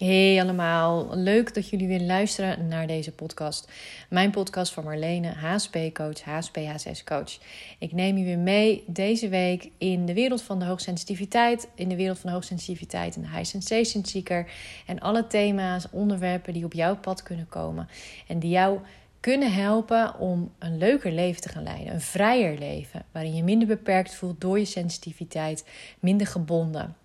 Hey 0.00 0.40
allemaal, 0.40 1.08
leuk 1.16 1.54
dat 1.54 1.68
jullie 1.68 1.88
weer 1.88 2.00
luisteren 2.00 2.68
naar 2.68 2.86
deze 2.86 3.12
podcast. 3.12 3.68
Mijn 4.08 4.30
podcast 4.30 4.72
van 4.72 4.84
Marlene, 4.84 5.28
HSP-coach, 5.28 6.22
HSP-H6-coach. 6.22 7.38
Ik 7.78 7.92
neem 7.92 8.16
je 8.16 8.24
weer 8.24 8.38
mee 8.38 8.84
deze 8.86 9.28
week 9.28 9.70
in 9.78 10.06
de 10.06 10.14
wereld 10.14 10.42
van 10.42 10.58
de 10.58 10.64
hoogsensitiviteit, 10.64 11.68
in 11.74 11.88
de 11.88 11.96
wereld 11.96 12.18
van 12.18 12.28
de 12.28 12.34
hoogsensitiviteit 12.34 13.16
en 13.16 13.22
de 13.22 13.28
high 13.28 13.44
sensation 13.44 14.04
seeker. 14.04 14.50
En 14.86 14.98
alle 14.98 15.26
thema's, 15.26 15.86
onderwerpen 15.90 16.52
die 16.52 16.64
op 16.64 16.72
jouw 16.72 16.96
pad 16.96 17.22
kunnen 17.22 17.48
komen 17.48 17.88
en 18.28 18.38
die 18.38 18.50
jou 18.50 18.78
kunnen 19.20 19.52
helpen 19.52 20.18
om 20.18 20.52
een 20.58 20.78
leuker 20.78 21.12
leven 21.12 21.42
te 21.42 21.48
gaan 21.48 21.62
leiden. 21.62 21.94
Een 21.94 22.00
vrijer 22.00 22.58
leven, 22.58 23.04
waarin 23.12 23.34
je 23.34 23.42
minder 23.42 23.68
beperkt 23.68 24.14
voelt 24.14 24.40
door 24.40 24.58
je 24.58 24.64
sensitiviteit, 24.64 25.64
minder 25.98 26.26
gebonden. 26.26 26.96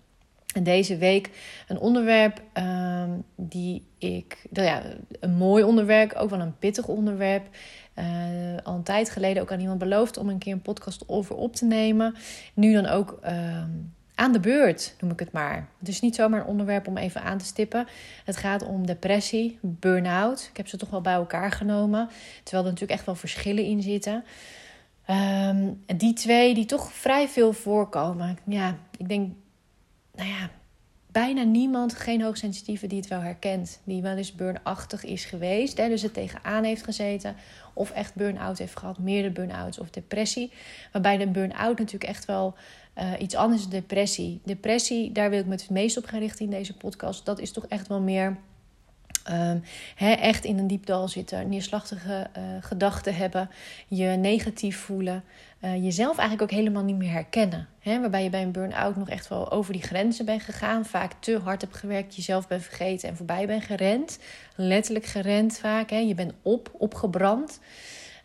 En 0.56 0.62
deze 0.62 0.96
week 0.96 1.30
een 1.68 1.78
onderwerp 1.78 2.42
um, 2.54 3.24
die 3.34 3.86
ik, 3.98 4.46
nou 4.50 4.66
ja, 4.66 4.82
een 5.20 5.34
mooi 5.34 5.64
onderwerp, 5.64 6.12
ook 6.12 6.30
wel 6.30 6.40
een 6.40 6.58
pittig 6.58 6.88
onderwerp. 6.88 7.46
Uh, 7.98 8.04
al 8.62 8.74
een 8.74 8.82
tijd 8.82 9.10
geleden 9.10 9.42
ook 9.42 9.52
aan 9.52 9.60
iemand 9.60 9.78
beloofd 9.78 10.16
om 10.16 10.28
een 10.28 10.38
keer 10.38 10.52
een 10.52 10.62
podcast 10.62 11.04
over 11.06 11.36
op 11.36 11.56
te 11.56 11.64
nemen. 11.64 12.14
Nu 12.54 12.72
dan 12.72 12.86
ook 12.86 13.18
uh, 13.24 13.64
aan 14.14 14.32
de 14.32 14.40
beurt, 14.40 14.94
noem 15.00 15.10
ik 15.10 15.18
het 15.18 15.32
maar. 15.32 15.68
Het 15.78 15.88
is 15.88 16.00
niet 16.00 16.14
zomaar 16.14 16.40
een 16.40 16.46
onderwerp 16.46 16.86
om 16.86 16.96
even 16.96 17.22
aan 17.22 17.38
te 17.38 17.44
stippen. 17.44 17.86
Het 18.24 18.36
gaat 18.36 18.66
om 18.66 18.86
depressie, 18.86 19.58
burn-out. 19.62 20.46
Ik 20.50 20.56
heb 20.56 20.68
ze 20.68 20.76
toch 20.76 20.90
wel 20.90 21.00
bij 21.00 21.14
elkaar 21.14 21.52
genomen. 21.52 22.08
Terwijl 22.42 22.64
er 22.64 22.70
natuurlijk 22.70 22.98
echt 22.98 23.06
wel 23.06 23.14
verschillen 23.14 23.64
in 23.64 23.82
zitten. 23.82 24.24
Um, 25.10 25.84
die 25.96 26.12
twee 26.12 26.54
die 26.54 26.66
toch 26.66 26.92
vrij 26.92 27.28
veel 27.28 27.52
voorkomen. 27.52 28.38
Ja, 28.44 28.76
ik 28.96 29.08
denk 29.08 29.32
nou 30.16 30.28
ja, 30.28 30.50
bijna 31.12 31.42
niemand, 31.42 31.94
geen 31.94 32.22
hoogsensitieve, 32.22 32.86
die 32.86 32.98
het 32.98 33.08
wel 33.08 33.20
herkent. 33.20 33.80
Die 33.84 34.02
wel 34.02 34.16
eens 34.16 34.34
burn-achtig 34.34 35.04
is 35.04 35.24
geweest. 35.24 35.76
Hè, 35.76 35.88
dus 35.88 36.02
het 36.02 36.14
tegenaan 36.14 36.64
heeft 36.64 36.84
gezeten. 36.84 37.36
Of 37.74 37.90
echt 37.90 38.14
burn-out 38.14 38.58
heeft 38.58 38.78
gehad. 38.78 38.98
Meerdere 38.98 39.32
burn-outs 39.32 39.78
of 39.78 39.90
depressie. 39.90 40.52
Waarbij 40.92 41.16
de 41.16 41.28
burn-out 41.28 41.78
natuurlijk 41.78 42.10
echt 42.10 42.24
wel 42.24 42.54
uh, 42.98 43.12
iets 43.18 43.34
anders 43.34 43.60
is 43.60 43.68
depressie. 43.68 44.40
Depressie, 44.44 45.12
daar 45.12 45.30
wil 45.30 45.38
ik 45.38 45.46
me 45.46 45.52
het 45.52 45.70
meest 45.70 45.96
op 45.96 46.04
gaan 46.04 46.20
richten 46.20 46.44
in 46.44 46.50
deze 46.50 46.76
podcast. 46.76 47.24
Dat 47.24 47.38
is 47.38 47.52
toch 47.52 47.66
echt 47.66 47.88
wel 47.88 48.00
meer 48.00 48.36
Um, 49.32 49.62
echt 49.98 50.44
in 50.44 50.58
een 50.58 50.66
diepdal 50.66 51.08
zitten, 51.08 51.48
neerslachtige 51.48 52.26
uh, 52.36 52.42
gedachten 52.60 53.14
hebben, 53.14 53.50
je 53.88 54.06
negatief 54.06 54.78
voelen, 54.78 55.24
uh, 55.64 55.84
jezelf 55.84 56.18
eigenlijk 56.18 56.50
ook 56.52 56.58
helemaal 56.58 56.82
niet 56.82 56.96
meer 56.96 57.10
herkennen. 57.10 57.68
Waarbij 57.82 58.22
je 58.22 58.30
bij 58.30 58.42
een 58.42 58.52
burn-out 58.52 58.96
nog 58.96 59.08
echt 59.08 59.28
wel 59.28 59.50
over 59.50 59.72
die 59.72 59.82
grenzen 59.82 60.24
bent 60.24 60.42
gegaan, 60.42 60.84
vaak 60.84 61.12
te 61.18 61.38
hard 61.38 61.60
hebt 61.60 61.76
gewerkt, 61.76 62.16
jezelf 62.16 62.48
bent 62.48 62.62
vergeten 62.62 63.08
en 63.08 63.16
voorbij 63.16 63.46
bent 63.46 63.64
gerend. 63.64 64.18
Letterlijk 64.54 65.06
gerend 65.06 65.58
vaak, 65.58 65.90
je 65.90 66.14
bent 66.14 66.32
op, 66.42 66.70
opgebrand. 66.72 67.60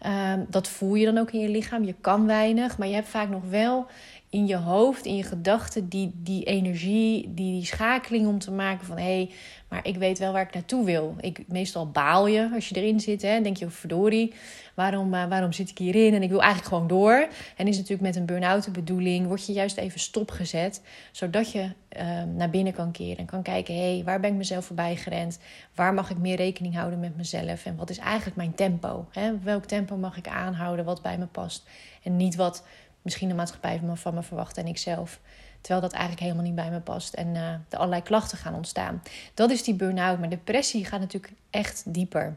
Um, 0.05 0.45
dat 0.49 0.67
voel 0.67 0.95
je 0.95 1.05
dan 1.05 1.17
ook 1.17 1.31
in 1.31 1.39
je 1.39 1.49
lichaam. 1.49 1.83
Je 1.83 1.95
kan 2.01 2.25
weinig, 2.25 2.77
maar 2.77 2.87
je 2.87 2.93
hebt 2.93 3.07
vaak 3.07 3.29
nog 3.29 3.43
wel 3.49 3.87
in 4.31 4.47
je 4.47 4.55
hoofd, 4.55 5.05
in 5.05 5.15
je 5.15 5.23
gedachten, 5.23 5.89
die, 5.89 6.11
die 6.15 6.43
energie, 6.43 7.33
die, 7.33 7.51
die 7.51 7.65
schakeling 7.65 8.27
om 8.27 8.39
te 8.39 8.51
maken 8.51 8.85
van 8.85 8.97
hé, 8.97 9.03
hey, 9.03 9.29
maar 9.67 9.87
ik 9.87 9.97
weet 9.97 10.19
wel 10.19 10.31
waar 10.31 10.41
ik 10.41 10.53
naartoe 10.53 10.85
wil. 10.85 11.15
Ik, 11.19 11.43
meestal 11.47 11.91
baal 11.91 12.27
je 12.27 12.49
als 12.53 12.69
je 12.69 12.75
erin 12.75 12.99
zit. 12.99 13.21
Hè? 13.21 13.41
Denk 13.41 13.57
je, 13.57 13.65
oh, 13.65 13.71
verdorie, 13.71 14.33
waarom, 14.73 15.13
uh, 15.13 15.25
waarom 15.25 15.51
zit 15.51 15.69
ik 15.69 15.77
hierin? 15.77 16.13
En 16.13 16.23
ik 16.23 16.29
wil 16.29 16.41
eigenlijk 16.41 16.69
gewoon 16.69 16.87
door. 16.87 17.27
En 17.57 17.67
is 17.67 17.75
natuurlijk 17.75 18.01
met 18.01 18.15
een 18.15 18.25
burn-out 18.25 18.63
de 18.63 18.71
bedoeling, 18.71 19.27
word 19.27 19.45
je 19.45 19.53
juist 19.53 19.77
even 19.77 19.99
stopgezet. 19.99 20.81
Zodat 21.11 21.51
je 21.51 21.61
uh, 21.97 22.23
naar 22.35 22.49
binnen 22.49 22.73
kan 22.73 22.91
keren 22.91 23.17
en 23.17 23.25
kan 23.25 23.41
kijken, 23.41 23.75
hé, 23.75 23.93
hey, 23.93 24.03
waar 24.03 24.19
ben 24.19 24.29
ik 24.29 24.37
mezelf 24.37 24.65
voorbij 24.65 24.95
gerend? 24.95 25.39
Waar 25.75 25.93
mag 25.93 26.09
ik 26.09 26.17
meer 26.17 26.35
rekening 26.35 26.75
houden 26.75 26.99
met 26.99 27.17
mezelf? 27.17 27.65
En 27.65 27.75
wat 27.75 27.89
is 27.89 27.97
eigenlijk 27.97 28.35
mijn 28.35 28.55
tempo? 28.55 29.07
Hè? 29.11 29.39
Welk 29.39 29.65
tempo 29.65 29.97
mag 29.97 30.17
ik 30.17 30.27
aanhouden 30.27 30.85
wat 30.85 31.01
bij 31.01 31.17
me 31.17 31.25
past? 31.25 31.67
En 32.03 32.17
niet 32.17 32.35
wat 32.35 32.63
misschien 33.01 33.27
de 33.27 33.35
maatschappij 33.35 33.81
van 33.93 34.13
me 34.13 34.23
verwacht 34.23 34.57
en 34.57 34.67
ik 34.67 34.77
zelf. 34.77 35.19
Terwijl 35.61 35.81
dat 35.81 35.91
eigenlijk 35.91 36.21
helemaal 36.21 36.43
niet 36.43 36.55
bij 36.55 36.71
me 36.71 36.79
past 36.79 37.13
en 37.13 37.27
uh, 37.27 37.49
er 37.69 37.77
allerlei 37.77 38.01
klachten 38.01 38.37
gaan 38.37 38.55
ontstaan. 38.55 39.01
Dat 39.33 39.51
is 39.51 39.63
die 39.63 39.73
burn-out. 39.73 40.19
Maar 40.19 40.29
depressie 40.29 40.85
gaat 40.85 40.99
natuurlijk 40.99 41.33
echt 41.49 41.83
dieper. 41.85 42.35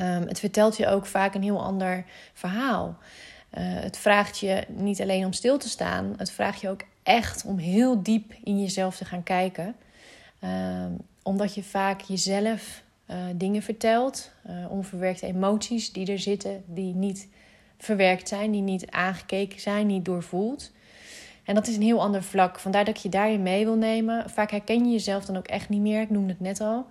Um, 0.00 0.26
het 0.26 0.40
vertelt 0.40 0.76
je 0.76 0.86
ook 0.86 1.06
vaak 1.06 1.34
een 1.34 1.42
heel 1.42 1.62
ander 1.62 2.04
verhaal. 2.32 2.96
Uh, 3.58 3.62
het 3.64 3.96
vraagt 3.96 4.38
je 4.38 4.64
niet 4.68 5.00
alleen 5.00 5.24
om 5.24 5.32
stil 5.32 5.58
te 5.58 5.68
staan, 5.68 6.14
het 6.16 6.30
vraagt 6.30 6.60
je 6.60 6.68
ook 6.68 6.82
echt 7.02 7.44
om 7.44 7.58
heel 7.58 8.02
diep 8.02 8.32
in 8.44 8.60
jezelf 8.60 8.96
te 8.96 9.04
gaan 9.04 9.22
kijken. 9.22 9.76
Um, 10.44 10.96
omdat 11.22 11.54
je 11.54 11.62
vaak 11.62 12.00
jezelf 12.00 12.82
uh, 13.10 13.16
dingen 13.34 13.62
vertelt, 13.62 14.30
onverwerkte 14.68 15.26
emoties 15.26 15.92
die 15.92 16.12
er 16.12 16.18
zitten, 16.18 16.64
die 16.66 16.94
niet 16.94 17.28
verwerkt 17.78 18.28
zijn, 18.28 18.50
die 18.50 18.62
niet 18.62 18.90
aangekeken 18.90 19.60
zijn, 19.60 19.86
niet 19.86 20.04
doorvoeld. 20.04 20.72
En 21.44 21.54
dat 21.54 21.66
is 21.66 21.76
een 21.76 21.82
heel 21.82 22.00
ander 22.00 22.22
vlak. 22.22 22.58
Vandaar 22.58 22.84
dat 22.84 22.96
ik 22.96 23.02
je 23.02 23.08
daarin 23.08 23.42
mee 23.42 23.64
wil 23.64 23.76
nemen. 23.76 24.30
Vaak 24.30 24.50
herken 24.50 24.84
je 24.84 24.90
jezelf 24.90 25.24
dan 25.24 25.36
ook 25.36 25.46
echt 25.46 25.68
niet 25.68 25.80
meer. 25.80 26.00
Ik 26.00 26.10
noemde 26.10 26.32
het 26.32 26.40
net 26.40 26.60
al. 26.60 26.86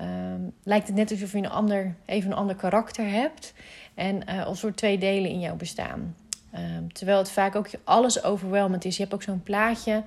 Um, 0.00 0.52
lijkt 0.62 0.86
het 0.86 0.96
net 0.96 1.10
alsof 1.10 1.32
je 1.32 1.38
een 1.38 1.48
ander, 1.48 1.94
even 2.04 2.30
een 2.30 2.36
ander 2.36 2.56
karakter 2.56 3.10
hebt. 3.10 3.52
En 3.94 4.22
uh, 4.28 4.46
een 4.46 4.56
soort 4.56 4.76
twee 4.76 4.98
delen 4.98 5.30
in 5.30 5.40
jou 5.40 5.56
bestaan. 5.56 6.16
Um, 6.54 6.92
terwijl 6.92 7.18
het 7.18 7.30
vaak 7.30 7.54
ook 7.54 7.68
alles 7.84 8.22
overweldigend 8.22 8.84
is. 8.84 8.96
Je 8.96 9.02
hebt 9.02 9.14
ook 9.14 9.22
zo'n 9.22 9.42
plaatje. 9.42 10.02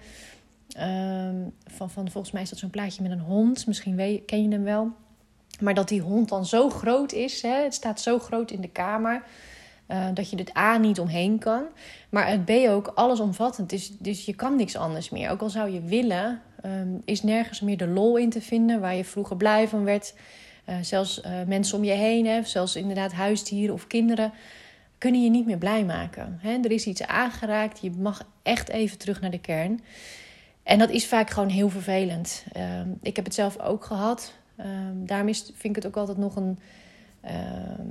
Um, 0.79 1.53
van, 1.67 1.89
van, 1.89 2.11
volgens 2.11 2.33
mij 2.33 2.41
is 2.41 2.49
dat 2.49 2.59
zo'n 2.59 2.69
plaatje 2.69 3.01
met 3.01 3.11
een 3.11 3.19
hond. 3.19 3.67
Misschien 3.67 4.23
ken 4.25 4.43
je 4.43 4.49
hem 4.49 4.63
wel. 4.63 4.91
Maar 5.59 5.73
dat 5.73 5.87
die 5.87 6.01
hond 6.01 6.29
dan 6.29 6.45
zo 6.45 6.69
groot 6.69 7.11
is. 7.11 7.41
Hè, 7.41 7.63
het 7.63 7.73
staat 7.73 8.01
zo 8.01 8.19
groot 8.19 8.51
in 8.51 8.61
de 8.61 8.69
kamer. 8.69 9.23
Uh, 9.91 10.05
dat 10.13 10.29
je 10.29 10.37
het 10.37 10.57
A 10.57 10.77
niet 10.77 10.99
omheen 10.99 11.37
kan. 11.37 11.63
Maar 12.09 12.27
het 12.27 12.45
B 12.45 12.49
ook 12.49 12.91
allesomvattend. 12.95 13.69
Dus, 13.69 13.91
dus 13.97 14.25
je 14.25 14.35
kan 14.35 14.55
niks 14.55 14.75
anders 14.75 15.09
meer. 15.09 15.29
Ook 15.29 15.41
al 15.41 15.49
zou 15.49 15.71
je 15.71 15.81
willen, 15.81 16.41
um, 16.65 17.01
is 17.05 17.23
nergens 17.23 17.61
meer 17.61 17.77
de 17.77 17.87
lol 17.87 18.17
in 18.17 18.29
te 18.29 18.41
vinden 18.41 18.79
waar 18.79 18.95
je 18.95 19.05
vroeger 19.05 19.37
blij 19.37 19.67
van 19.67 19.83
werd. 19.83 20.13
Uh, 20.69 20.75
zelfs 20.81 21.21
uh, 21.21 21.31
mensen 21.47 21.77
om 21.77 21.83
je 21.83 21.91
heen, 21.91 22.25
hè, 22.25 22.43
zelfs 22.43 22.75
inderdaad 22.75 23.11
huisdieren 23.11 23.73
of 23.73 23.87
kinderen, 23.87 24.33
kunnen 24.97 25.23
je 25.23 25.29
niet 25.29 25.45
meer 25.45 25.57
blij 25.57 25.85
maken. 25.85 26.37
Hè? 26.41 26.57
Er 26.63 26.71
is 26.71 26.85
iets 26.85 27.03
aangeraakt, 27.03 27.79
je 27.81 27.91
mag 27.91 28.23
echt 28.43 28.69
even 28.69 28.97
terug 28.97 29.21
naar 29.21 29.31
de 29.31 29.39
kern. 29.39 29.81
En 30.63 30.79
dat 30.79 30.89
is 30.89 31.07
vaak 31.07 31.29
gewoon 31.29 31.49
heel 31.49 31.69
vervelend. 31.69 32.45
Uh, 32.57 32.63
ik 33.01 33.15
heb 33.15 33.25
het 33.25 33.33
zelf 33.33 33.59
ook 33.59 33.85
gehad. 33.85 34.33
Ehm, 34.55 35.05
daarom 35.05 35.27
is, 35.27 35.39
vind 35.39 35.75
ik 35.77 35.83
het 35.83 35.85
ook 35.85 35.97
altijd 35.97 36.17
nog 36.17 36.35
een 36.35 36.59
ehm, 37.21 37.87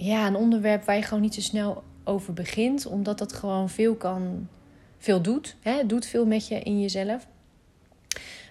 ja, 0.00 0.26
een 0.26 0.36
onderwerp 0.36 0.84
waar 0.84 0.96
je 0.96 1.02
gewoon 1.02 1.22
niet 1.22 1.34
zo 1.34 1.40
snel 1.40 1.82
over 2.04 2.32
begint. 2.32 2.86
Omdat 2.86 3.18
dat 3.18 3.32
gewoon 3.32 3.68
veel 3.68 3.94
kan, 3.94 4.48
veel 4.98 5.22
doet. 5.22 5.56
Hè? 5.60 5.72
Het 5.72 5.88
doet 5.88 6.06
veel 6.06 6.26
met 6.26 6.48
je 6.48 6.60
in 6.60 6.80
jezelf. 6.80 7.26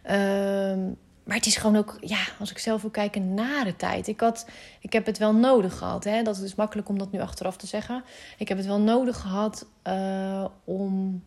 Um, 0.10 0.98
maar 1.24 1.36
het 1.36 1.46
is 1.46 1.56
gewoon 1.56 1.76
ook, 1.76 1.98
ja, 2.02 2.20
als 2.40 2.52
ik 2.52 2.58
zelf 2.58 2.82
wil 2.82 2.90
kijken, 2.90 3.36
de 3.36 3.76
tijd. 3.78 4.08
Ik, 4.08 4.20
had, 4.20 4.48
ik 4.82 4.94
heb 4.94 5.06
het 5.06 5.18
wel 5.18 5.34
nodig 5.34 5.78
gehad. 5.78 6.04
Hè? 6.04 6.24
Dat 6.24 6.38
is 6.38 6.56
makkelijk 6.56 6.90
om 6.90 6.98
dat 6.98 7.12
nu 7.12 7.20
achteraf 7.20 7.58
te 7.58 7.68
zeggen. 7.68 8.04
Ik 8.38 8.48
heb 8.48 8.58
het 8.58 8.68
wel 8.68 8.80
nodig 8.80 9.18
gehad 9.18 9.68
uh, 9.88 10.46
om 10.64 11.24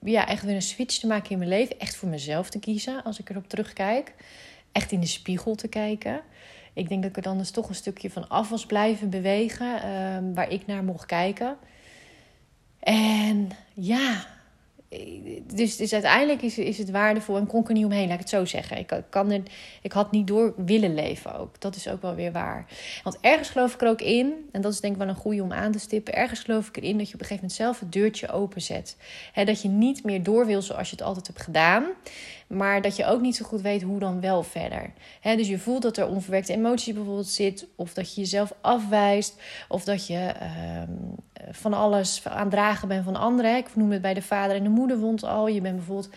ja, 0.00 0.26
echt 0.26 0.42
weer 0.42 0.54
een 0.54 0.62
switch 0.62 0.98
te 0.98 1.06
maken 1.06 1.30
in 1.30 1.38
mijn 1.38 1.50
leven. 1.50 1.78
Echt 1.78 1.96
voor 1.96 2.08
mezelf 2.08 2.50
te 2.50 2.58
kiezen 2.58 3.02
als 3.02 3.18
ik 3.18 3.30
erop 3.30 3.48
terugkijk. 3.48 4.14
Echt 4.72 4.92
in 4.92 5.00
de 5.00 5.06
spiegel 5.06 5.54
te 5.54 5.68
kijken 5.68 6.20
ik 6.76 6.88
denk 6.88 7.02
dat 7.02 7.10
ik 7.10 7.16
er 7.16 7.22
dan 7.22 7.38
dus 7.38 7.50
toch 7.50 7.68
een 7.68 7.74
stukje 7.74 8.10
van 8.10 8.28
af 8.28 8.48
was 8.48 8.66
blijven 8.66 9.10
bewegen, 9.10 9.76
uh, 9.76 10.34
waar 10.34 10.50
ik 10.50 10.66
naar 10.66 10.84
mocht 10.84 11.06
kijken. 11.06 11.56
En 12.78 13.50
ja, 13.74 14.26
dus, 15.42 15.76
dus 15.76 15.92
uiteindelijk 15.92 16.42
is, 16.42 16.58
is 16.58 16.78
het 16.78 16.90
waardevol 16.90 17.36
en 17.36 17.46
kon 17.46 17.60
ik 17.60 17.68
er 17.68 17.74
niet 17.74 17.84
omheen, 17.84 18.04
laat 18.04 18.14
ik 18.14 18.20
het 18.20 18.28
zo 18.28 18.44
zeggen. 18.44 18.78
Ik, 18.78 19.02
kan 19.10 19.30
er, 19.30 19.42
ik 19.82 19.92
had 19.92 20.10
niet 20.10 20.26
door 20.26 20.54
willen 20.56 20.94
leven 20.94 21.38
ook. 21.38 21.60
Dat 21.60 21.76
is 21.76 21.88
ook 21.88 22.02
wel 22.02 22.14
weer 22.14 22.32
waar. 22.32 22.66
Want 23.02 23.18
ergens 23.20 23.48
geloof 23.48 23.74
ik 23.74 23.82
er 23.82 23.88
ook 23.88 24.00
in, 24.00 24.48
en 24.52 24.60
dat 24.60 24.72
is 24.72 24.80
denk 24.80 24.92
ik 24.92 24.98
wel 24.98 25.08
een 25.08 25.14
goede 25.14 25.42
om 25.42 25.52
aan 25.52 25.72
te 25.72 25.78
stippen. 25.78 26.14
Ergens 26.14 26.40
geloof 26.40 26.68
ik 26.68 26.76
erin 26.76 26.98
dat 26.98 27.08
je 27.08 27.14
op 27.14 27.20
een 27.20 27.26
gegeven 27.26 27.48
moment 27.48 27.52
zelf 27.52 27.80
het 27.80 27.92
deurtje 27.92 28.28
openzet. 28.28 28.96
He, 29.32 29.44
dat 29.44 29.62
je 29.62 29.68
niet 29.68 30.04
meer 30.04 30.22
door 30.22 30.46
wil 30.46 30.62
zoals 30.62 30.90
je 30.90 30.96
het 30.96 31.04
altijd 31.04 31.26
hebt 31.26 31.42
gedaan. 31.42 31.84
Maar 32.46 32.82
dat 32.82 32.96
je 32.96 33.06
ook 33.06 33.20
niet 33.20 33.36
zo 33.36 33.44
goed 33.44 33.60
weet 33.60 33.82
hoe 33.82 33.98
dan 33.98 34.20
wel 34.20 34.42
verder. 34.42 34.92
Dus 35.22 35.48
je 35.48 35.58
voelt 35.58 35.82
dat 35.82 35.96
er 35.96 36.06
onverwerkte 36.06 36.52
emotie 36.52 36.94
bijvoorbeeld 36.94 37.28
zit. 37.28 37.66
Of 37.76 37.94
dat 37.94 38.14
je 38.14 38.20
jezelf 38.20 38.52
afwijst. 38.60 39.40
Of 39.68 39.84
dat 39.84 40.06
je 40.06 40.32
uh, 40.42 40.82
van 41.50 41.72
alles 41.72 42.26
aan 42.28 42.50
dragen 42.50 42.88
bent 42.88 43.04
van 43.04 43.16
anderen. 43.16 43.56
Ik 43.56 43.76
noem 43.76 43.90
het 43.90 44.02
bij 44.02 44.14
de 44.14 44.22
vader 44.22 44.56
en 44.56 44.62
de 44.62 44.68
moederwond 44.68 45.24
al. 45.24 45.48
Je 45.48 45.60
bent 45.60 45.76
bijvoorbeeld 45.76 46.10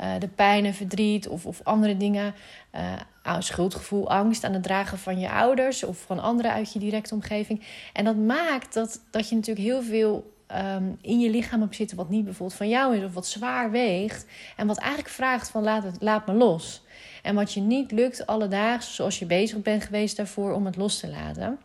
uh, 0.00 0.12
de 0.18 0.28
pijn 0.28 0.64
en 0.64 0.74
verdriet 0.74 1.28
of, 1.28 1.46
of 1.46 1.60
andere 1.62 1.96
dingen. 1.96 2.34
Uh, 2.74 3.36
schuldgevoel, 3.38 4.10
angst 4.10 4.44
aan 4.44 4.52
het 4.52 4.62
dragen 4.62 4.98
van 4.98 5.18
je 5.18 5.30
ouders 5.30 5.84
of 5.84 5.98
van 5.98 6.20
anderen 6.20 6.52
uit 6.52 6.72
je 6.72 6.78
directe 6.78 7.14
omgeving. 7.14 7.62
En 7.92 8.04
dat 8.04 8.16
maakt 8.16 8.74
dat, 8.74 9.00
dat 9.10 9.28
je 9.28 9.34
natuurlijk 9.34 9.66
heel 9.66 9.82
veel 9.82 10.33
um, 10.52 10.98
in 11.00 11.20
je 11.20 11.30
lichaam 11.30 11.60
hebt 11.60 11.74
zitten 11.74 11.96
wat 11.96 12.08
niet 12.08 12.24
bijvoorbeeld 12.24 12.58
van 12.58 12.68
jou 12.68 12.96
is 12.96 13.04
of 13.04 13.14
wat 13.14 13.26
zwaar 13.26 13.70
weegt. 13.70 14.26
En 14.56 14.66
wat 14.66 14.78
eigenlijk 14.78 15.08
vraagt 15.08 15.50
van 15.50 15.62
laat, 15.62 15.82
het, 15.82 15.96
laat 16.00 16.26
me 16.26 16.32
los. 16.32 16.82
En 17.22 17.34
wat 17.34 17.52
je 17.52 17.60
niet 17.60 17.92
lukt 17.92 18.26
alledaags, 18.26 18.94
zoals 18.94 19.18
je 19.18 19.26
bezig 19.26 19.62
bent 19.62 19.84
geweest 19.84 20.16
daarvoor, 20.16 20.52
om 20.52 20.66
het 20.66 20.76
los 20.76 21.00
te 21.00 21.08
laten. 21.08 21.58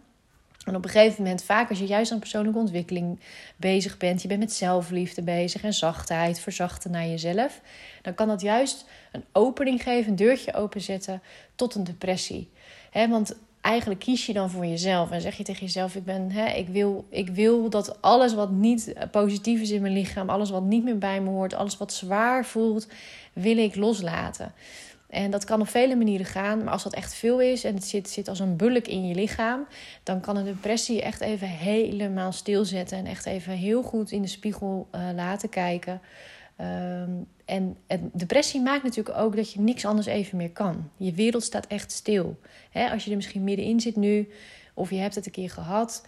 En 0.66 0.76
op 0.76 0.84
een 0.84 0.90
gegeven 0.90 1.24
moment, 1.24 1.44
vaak 1.44 1.70
als 1.70 1.80
je 1.80 1.86
juist 1.86 2.12
aan 2.12 2.20
persoonlijke 2.20 2.60
ontwikkeling 2.60 3.20
bezig 3.56 3.98
bent, 3.98 4.22
je 4.22 4.28
bent 4.28 4.40
met 4.40 4.54
zelfliefde 4.54 5.22
bezig 5.22 5.64
en 5.64 5.74
zachtheid, 5.74 6.40
verzachten 6.40 6.92
naar 6.92 7.08
jezelf, 7.08 7.62
dan 8.02 8.14
kan 8.14 8.28
dat 8.28 8.42
juist 8.42 8.86
een 9.12 9.24
opening 9.32 9.84
geven, 9.84 10.10
een 10.10 10.16
deurtje 10.16 10.54
openzetten 10.54 11.22
tot 11.56 11.76
een 11.76 11.84
depressie. 11.84 12.50
want 12.92 13.36
eigenlijk 13.62 14.00
kies 14.00 14.26
je 14.26 14.34
dan 14.34 14.50
voor 14.50 14.66
jezelf 14.66 15.12
en 15.12 15.22
zeg 15.22 15.38
je 15.38 15.44
tegen 15.44 15.66
jezelf: 15.66 15.96
ik, 15.96 16.04
ben, 16.04 16.32
ik, 16.56 16.68
wil, 16.68 17.06
ik 17.10 17.30
wil 17.30 17.70
dat 17.70 18.02
alles 18.02 18.34
wat 18.34 18.52
niet 18.52 18.94
positief 19.12 19.62
is 19.62 19.72
in 19.72 19.82
mijn 19.82 19.94
lichaam, 19.94 20.30
alles 20.30 20.50
wat 20.50 20.64
niet 20.64 20.84
meer 20.84 20.98
bij 20.98 21.22
me 21.22 21.30
hoort, 21.30 21.54
alles 21.54 21.78
wat 21.78 21.94
zwaar 21.94 22.46
voelt, 22.46 22.88
wil 23.34 23.58
ik 23.58 23.76
loslaten. 23.76 24.54
En 25.10 25.32
dat 25.32 25.44
kan 25.44 25.62
op 25.62 25.68
vele 25.68 25.96
manieren 25.96 26.26
gaan. 26.26 26.64
Maar 26.64 26.74
als 26.74 26.84
dat 26.84 26.94
echt 26.94 27.14
veel 27.14 27.42
is 27.42 27.64
en 27.64 27.74
het 27.74 27.86
zit, 27.86 28.10
zit 28.10 28.28
als 28.28 28.40
een 28.40 28.56
bulk 28.56 28.88
in 28.88 29.08
je 29.08 29.16
lichaam, 29.16 29.68
dan 30.04 30.20
kan 30.20 30.38
een 30.38 30.46
depressie 30.46 31.02
echt 31.02 31.22
even 31.22 31.48
helemaal 31.48 32.32
stilzetten. 32.32 32.98
En 32.98 33.06
echt 33.06 33.26
even 33.26 33.54
heel 33.54 33.82
goed 33.82 34.12
in 34.12 34.22
de 34.22 34.28
spiegel 34.28 34.88
uh, 34.96 35.02
laten 35.16 35.50
kijken. 35.50 36.02
Um, 36.62 37.28
en, 37.50 37.78
en, 37.88 38.10
depressie 38.14 38.62
maakt 38.62 38.84
natuurlijk 38.84 39.18
ook 39.18 39.36
dat 39.36 39.54
je 39.54 39.60
niks 39.60 39.86
anders 39.86 40.08
even 40.08 40.38
meer 40.38 40.52
kan. 40.52 40.90
Je 40.98 41.14
wereld 41.14 41.44
staat 41.44 41.68
echt 41.68 41.92
stil. 41.92 42.40
als 42.92 43.04
je 43.04 43.10
er 43.10 43.16
misschien 43.16 43.44
middenin 43.44 43.80
zit 43.80 43.96
nu, 43.96 44.30
of 44.74 44.90
je 44.90 44.96
hebt 44.96 45.16
het 45.16 45.26
een 45.26 45.32
keer 45.32 45.50
gehad, 45.50 46.06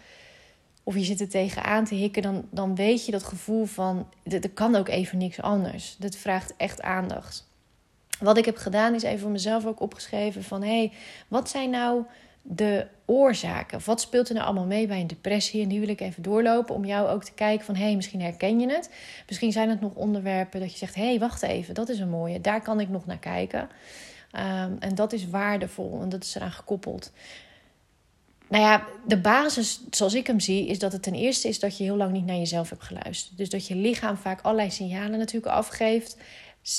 of 0.83 0.95
je 0.95 1.03
zit 1.03 1.21
er 1.21 1.29
tegenaan 1.29 1.85
te 1.85 1.95
hikken, 1.95 2.21
dan, 2.21 2.47
dan 2.49 2.75
weet 2.75 3.05
je 3.05 3.11
dat 3.11 3.23
gevoel 3.23 3.65
van: 3.65 4.07
er 4.23 4.49
kan 4.49 4.75
ook 4.75 4.87
even 4.87 5.17
niks 5.17 5.41
anders. 5.41 5.95
Dat 5.99 6.15
vraagt 6.15 6.53
echt 6.57 6.81
aandacht. 6.81 7.49
Wat 8.19 8.37
ik 8.37 8.45
heb 8.45 8.57
gedaan 8.57 8.93
is 8.93 9.03
even 9.03 9.19
voor 9.19 9.29
mezelf 9.29 9.65
ook 9.65 9.79
opgeschreven 9.79 10.43
van... 10.43 10.61
hé, 10.61 10.77
hey, 10.77 10.91
wat 11.27 11.49
zijn 11.49 11.69
nou 11.69 12.03
de 12.41 12.87
oorzaken? 13.05 13.79
Wat 13.85 14.01
speelt 14.01 14.27
er 14.27 14.33
nou 14.33 14.45
allemaal 14.45 14.65
mee 14.65 14.87
bij 14.87 14.99
een 14.99 15.07
depressie? 15.07 15.61
En 15.61 15.67
die 15.67 15.79
wil 15.79 15.89
ik 15.89 16.01
even 16.01 16.23
doorlopen 16.23 16.75
om 16.75 16.85
jou 16.85 17.09
ook 17.09 17.23
te 17.23 17.33
kijken 17.33 17.65
van... 17.65 17.75
hé, 17.75 17.83
hey, 17.83 17.95
misschien 17.95 18.21
herken 18.21 18.59
je 18.59 18.71
het. 18.71 18.89
Misschien 19.27 19.51
zijn 19.51 19.69
het 19.69 19.81
nog 19.81 19.93
onderwerpen 19.93 20.59
dat 20.59 20.71
je 20.71 20.77
zegt... 20.77 20.95
hé, 20.95 21.05
hey, 21.05 21.19
wacht 21.19 21.41
even, 21.41 21.73
dat 21.73 21.89
is 21.89 21.99
een 21.99 22.09
mooie. 22.09 22.41
Daar 22.41 22.61
kan 22.61 22.79
ik 22.79 22.89
nog 22.89 23.05
naar 23.05 23.19
kijken. 23.19 23.69
Um, 24.35 24.77
en 24.79 24.95
dat 24.95 25.13
is 25.13 25.29
waardevol 25.29 26.01
en 26.01 26.09
dat 26.09 26.23
is 26.23 26.35
eraan 26.35 26.51
gekoppeld. 26.51 27.11
Nou 28.49 28.63
ja, 28.63 28.85
de 29.07 29.17
basis 29.17 29.81
zoals 29.89 30.13
ik 30.13 30.27
hem 30.27 30.39
zie, 30.39 30.67
is 30.67 30.79
dat 30.79 30.91
het 30.91 31.03
ten 31.03 31.13
eerste 31.13 31.47
is 31.47 31.59
dat 31.59 31.77
je 31.77 31.83
heel 31.83 31.95
lang 31.95 32.11
niet 32.11 32.25
naar 32.25 32.35
jezelf 32.35 32.69
hebt 32.69 32.83
geluisterd. 32.83 33.37
Dus 33.37 33.49
dat 33.49 33.67
je 33.67 33.75
lichaam 33.75 34.17
vaak 34.17 34.41
allerlei 34.41 34.71
signalen 34.71 35.19
natuurlijk 35.19 35.53
afgeeft. 35.53 36.17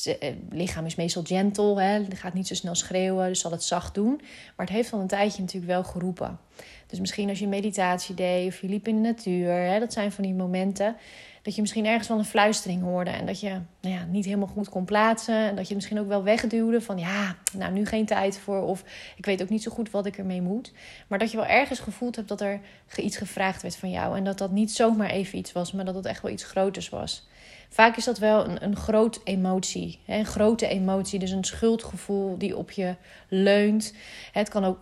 Eh, 0.04 0.32
lichaam 0.50 0.86
is 0.86 0.94
meestal 0.94 1.22
gentle, 1.22 1.82
hè? 1.82 2.04
gaat 2.14 2.34
niet 2.34 2.46
zo 2.46 2.54
snel 2.54 2.74
schreeuwen, 2.74 3.28
dus 3.28 3.40
zal 3.40 3.50
het 3.50 3.62
zacht 3.62 3.94
doen. 3.94 4.20
Maar 4.56 4.66
het 4.66 4.74
heeft 4.74 4.92
al 4.92 5.00
een 5.00 5.06
tijdje 5.06 5.40
natuurlijk 5.40 5.72
wel 5.72 5.84
geroepen. 5.84 6.38
Dus 6.86 7.00
misschien 7.00 7.28
als 7.28 7.38
je 7.38 7.48
meditatie 7.48 8.14
deed 8.14 8.48
of 8.48 8.60
je 8.60 8.68
liep 8.68 8.88
in 8.88 9.02
de 9.02 9.08
natuur, 9.08 9.52
hè? 9.52 9.78
dat 9.78 9.92
zijn 9.92 10.12
van 10.12 10.24
die 10.24 10.34
momenten 10.34 10.96
dat 11.42 11.54
je 11.54 11.60
misschien 11.60 11.86
ergens 11.86 12.08
wel 12.08 12.18
een 12.18 12.24
fluistering 12.24 12.82
hoorde 12.82 13.10
en 13.10 13.26
dat 13.26 13.40
je 13.40 13.48
nou 13.80 13.94
ja, 13.94 14.04
niet 14.04 14.24
helemaal 14.24 14.46
goed 14.46 14.68
kon 14.68 14.84
plaatsen. 14.84 15.34
En 15.34 15.56
dat 15.56 15.68
je 15.68 15.74
misschien 15.74 16.00
ook 16.00 16.08
wel 16.08 16.22
wegduwde 16.22 16.80
van 16.80 16.98
ja, 16.98 17.36
nou 17.52 17.72
nu 17.72 17.86
geen 17.86 18.06
tijd 18.06 18.38
voor 18.38 18.62
of 18.62 18.84
ik 19.16 19.24
weet 19.24 19.42
ook 19.42 19.48
niet 19.48 19.62
zo 19.62 19.70
goed 19.70 19.90
wat 19.90 20.06
ik 20.06 20.18
ermee 20.18 20.42
moet. 20.42 20.72
Maar 21.06 21.18
dat 21.18 21.30
je 21.30 21.36
wel 21.36 21.46
ergens 21.46 21.78
gevoeld 21.78 22.16
hebt 22.16 22.28
dat 22.28 22.40
er 22.40 22.60
iets 22.96 23.16
gevraagd 23.16 23.62
werd 23.62 23.76
van 23.76 23.90
jou 23.90 24.16
en 24.16 24.24
dat 24.24 24.38
dat 24.38 24.50
niet 24.50 24.72
zomaar 24.72 25.10
even 25.10 25.38
iets 25.38 25.52
was, 25.52 25.72
maar 25.72 25.84
dat 25.84 25.94
het 25.94 26.06
echt 26.06 26.22
wel 26.22 26.32
iets 26.32 26.44
groters 26.44 26.88
was. 26.88 27.26
Vaak 27.72 27.96
is 27.96 28.04
dat 28.04 28.18
wel 28.18 28.48
een, 28.48 28.64
een 28.64 28.76
groot 28.76 29.20
emotie, 29.24 29.98
hè? 30.04 30.18
een 30.18 30.26
grote 30.26 30.68
emotie, 30.68 31.18
dus 31.18 31.30
een 31.30 31.44
schuldgevoel 31.44 32.38
die 32.38 32.56
op 32.56 32.70
je 32.70 32.96
leunt. 33.28 33.94
Het 34.32 34.48
kan 34.48 34.64
ook 34.64 34.78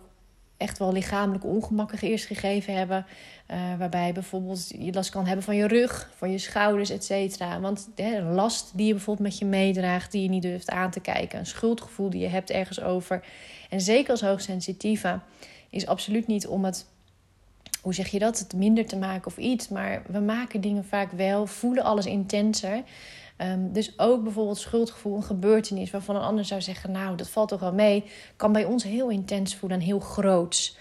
echt 0.57 0.77
wel 0.77 0.91
lichamelijke 0.91 1.47
ongemakken 1.47 1.99
eerst 1.99 2.25
gegeven 2.25 2.73
hebben. 2.73 3.05
Uh, 3.51 3.57
waarbij 3.77 4.13
bijvoorbeeld 4.13 4.69
je 4.77 4.93
last 4.93 5.09
kan 5.09 5.25
hebben 5.25 5.45
van 5.45 5.55
je 5.55 5.67
rug, 5.67 6.11
van 6.15 6.31
je 6.31 6.37
schouders, 6.37 6.89
et 6.89 7.03
cetera. 7.03 7.59
Want 7.59 7.89
een 7.95 8.33
last 8.33 8.71
die 8.73 8.87
je 8.87 8.93
bijvoorbeeld 8.93 9.27
met 9.27 9.39
je 9.39 9.45
meedraagt, 9.45 10.11
die 10.11 10.23
je 10.23 10.29
niet 10.29 10.41
durft 10.41 10.69
aan 10.69 10.91
te 10.91 10.99
kijken. 10.99 11.39
Een 11.39 11.45
schuldgevoel 11.45 12.09
die 12.09 12.21
je 12.21 12.27
hebt 12.27 12.49
ergens 12.49 12.81
over. 12.81 13.23
En 13.69 13.81
zeker 13.81 14.11
als 14.11 14.21
hoogsensitieve 14.21 15.19
is 15.69 15.87
absoluut 15.87 16.27
niet 16.27 16.47
om 16.47 16.65
het, 16.65 16.85
hoe 17.81 17.93
zeg 17.93 18.07
je 18.07 18.19
dat, 18.19 18.39
het 18.39 18.53
minder 18.53 18.85
te 18.85 18.97
maken 18.97 19.25
of 19.27 19.37
iets. 19.37 19.67
Maar 19.67 20.01
we 20.07 20.19
maken 20.19 20.61
dingen 20.61 20.85
vaak 20.85 21.11
wel, 21.11 21.47
voelen 21.47 21.83
alles 21.83 22.05
intenser. 22.05 22.83
Um, 23.37 23.73
dus 23.73 23.99
ook 23.99 24.23
bijvoorbeeld 24.23 24.57
schuldgevoel, 24.57 25.15
een 25.15 25.23
gebeurtenis 25.23 25.91
waarvan 25.91 26.15
een 26.15 26.21
ander 26.21 26.45
zou 26.45 26.61
zeggen: 26.61 26.91
Nou, 26.91 27.15
dat 27.15 27.29
valt 27.29 27.49
toch 27.49 27.59
wel 27.59 27.73
mee, 27.73 28.03
kan 28.35 28.51
bij 28.51 28.65
ons 28.65 28.83
heel 28.83 29.09
intens 29.09 29.55
voelen 29.55 29.79
en 29.79 29.85
heel 29.85 29.99
groots. 29.99 30.77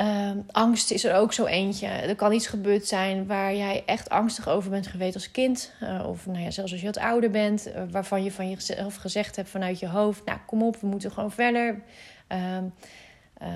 Um, 0.00 0.44
angst 0.50 0.90
is 0.90 1.04
er 1.04 1.14
ook 1.14 1.32
zo 1.32 1.44
eentje. 1.44 1.86
Er 1.86 2.16
kan 2.16 2.32
iets 2.32 2.46
gebeurd 2.46 2.86
zijn 2.86 3.26
waar 3.26 3.54
jij 3.54 3.82
echt 3.86 4.08
angstig 4.08 4.48
over 4.48 4.70
bent 4.70 4.86
geweest 4.86 5.14
als 5.14 5.30
kind. 5.30 5.72
Uh, 5.82 6.06
of 6.08 6.26
nou 6.26 6.38
ja, 6.38 6.50
zelfs 6.50 6.72
als 6.72 6.80
je 6.80 6.86
wat 6.86 6.98
ouder 6.98 7.30
bent. 7.30 7.68
Uh, 7.68 7.82
waarvan 7.90 8.24
je 8.24 8.32
van 8.32 8.50
jezelf 8.50 8.96
gezegd 8.96 9.36
hebt 9.36 9.48
vanuit 9.48 9.78
je 9.78 9.88
hoofd. 9.88 10.24
Nou, 10.24 10.38
kom 10.46 10.62
op, 10.62 10.76
we 10.76 10.86
moeten 10.86 11.12
gewoon 11.12 11.30
verder. 11.30 11.82
Um, 12.56 12.72
uh, 13.42 13.48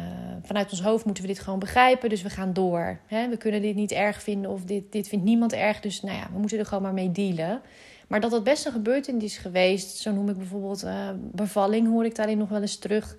vanuit 0.42 0.70
ons 0.70 0.82
hoofd 0.82 1.04
moeten 1.04 1.22
we 1.22 1.28
dit 1.28 1.40
gewoon 1.40 1.58
begrijpen. 1.58 2.08
Dus 2.08 2.22
we 2.22 2.30
gaan 2.30 2.52
door. 2.52 3.00
We 3.08 3.36
kunnen 3.38 3.62
dit 3.62 3.74
niet 3.74 3.92
erg 3.92 4.22
vinden. 4.22 4.50
Of 4.50 4.64
dit, 4.64 4.92
dit 4.92 5.08
vindt 5.08 5.24
niemand 5.24 5.52
erg. 5.52 5.80
Dus 5.80 6.02
nou 6.02 6.16
ja, 6.16 6.28
we 6.32 6.38
moeten 6.38 6.58
er 6.58 6.66
gewoon 6.66 6.82
maar 6.82 6.92
mee 6.92 7.12
dealen. 7.12 7.60
Maar 8.08 8.20
dat 8.20 8.30
dat 8.30 8.44
best 8.44 8.66
een 8.66 8.72
gebeurtenis 8.72 9.24
is 9.24 9.36
geweest. 9.36 9.96
Zo 9.96 10.12
noem 10.12 10.28
ik 10.28 10.36
bijvoorbeeld 10.36 10.86
bevalling. 11.16 11.88
Hoor 11.88 12.04
ik 12.04 12.14
daarin 12.14 12.38
nog 12.38 12.48
wel 12.48 12.60
eens 12.60 12.78
terug. 12.78 13.16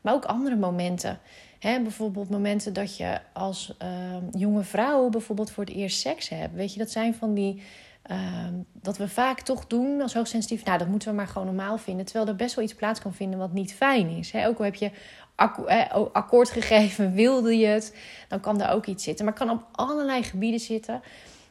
Maar 0.00 0.14
ook 0.14 0.24
andere 0.24 0.56
momenten. 0.56 1.18
Bijvoorbeeld 1.60 2.30
momenten 2.30 2.72
dat 2.72 2.96
je 2.96 3.20
als 3.32 3.76
uh, 3.82 3.88
jonge 4.32 4.62
vrouw 4.62 5.08
bijvoorbeeld 5.08 5.50
voor 5.50 5.64
het 5.64 5.74
eerst 5.74 6.00
seks 6.00 6.28
hebt. 6.28 6.54
Weet 6.54 6.72
je, 6.72 6.78
dat 6.78 6.90
zijn 6.90 7.14
van 7.14 7.34
die. 7.34 7.62
Uh, 8.10 8.46
dat 8.72 8.96
we 8.96 9.08
vaak 9.08 9.40
toch 9.40 9.66
doen 9.66 10.00
als 10.00 10.14
hoogsensitief. 10.14 10.64
Nou, 10.64 10.78
dat 10.78 10.88
moeten 10.88 11.08
we 11.08 11.14
maar 11.14 11.26
gewoon 11.26 11.46
normaal 11.46 11.78
vinden. 11.78 12.04
Terwijl 12.04 12.26
er 12.26 12.36
best 12.36 12.54
wel 12.54 12.64
iets 12.64 12.74
plaats 12.74 13.00
kan 13.00 13.14
vinden 13.14 13.38
wat 13.38 13.52
niet 13.52 13.74
fijn 13.74 14.08
is. 14.08 14.30
Hè? 14.30 14.46
Ook 14.46 14.58
al 14.58 14.64
heb 14.64 14.74
je 14.74 14.90
akkoord 16.12 16.50
gegeven, 16.50 17.12
wilde 17.12 17.58
je 17.58 17.66
het, 17.66 17.96
dan 18.28 18.40
kan 18.40 18.58
daar 18.58 18.72
ook 18.72 18.86
iets 18.86 19.04
zitten. 19.04 19.24
Maar 19.24 19.34
het 19.34 19.42
kan 19.44 19.56
op 19.56 19.66
allerlei 19.72 20.22
gebieden 20.22 20.60
zitten 20.60 21.02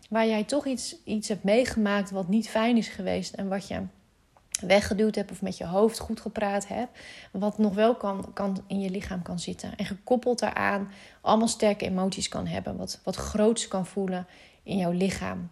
waar 0.09 0.27
jij 0.27 0.44
toch 0.44 0.65
iets, 0.65 0.95
iets 1.03 1.27
hebt 1.27 1.44
meegemaakt 1.44 2.12
wat 2.12 2.27
niet 2.27 2.50
fijn 2.50 2.77
is 2.77 2.88
geweest 2.88 3.33
en 3.33 3.47
wat 3.47 3.68
je 3.68 3.81
weggeduwd 4.62 5.15
hebt 5.15 5.31
of 5.31 5.41
met 5.41 5.57
je 5.57 5.65
hoofd 5.65 6.00
goed 6.00 6.21
gepraat 6.21 6.68
hebt, 6.68 7.00
wat 7.31 7.57
nog 7.57 7.74
wel 7.74 7.95
kan, 7.95 8.33
kan 8.33 8.63
in 8.68 8.80
je 8.80 8.89
lichaam 8.89 9.22
kan 9.22 9.39
zitten. 9.39 9.75
En 9.75 9.86
gekoppeld 9.86 10.39
daaraan 10.39 10.91
allemaal 11.22 11.48
sterke 11.48 11.86
emoties 11.86 12.29
kan 12.29 12.48
hebben, 12.48 12.77
wat, 12.77 13.00
wat 13.03 13.15
groots 13.15 13.67
kan 13.67 13.86
voelen 13.86 14.27
in 14.63 14.77
jouw 14.77 14.91
lichaam. 14.91 15.50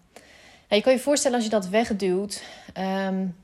Nou, 0.69 0.81
je 0.81 0.81
kan 0.81 0.93
je 0.93 0.99
voorstellen 0.99 1.35
als 1.35 1.45
je 1.45 1.51
dat 1.51 1.67
wegduwt, 1.67 2.43
um, 2.77 3.35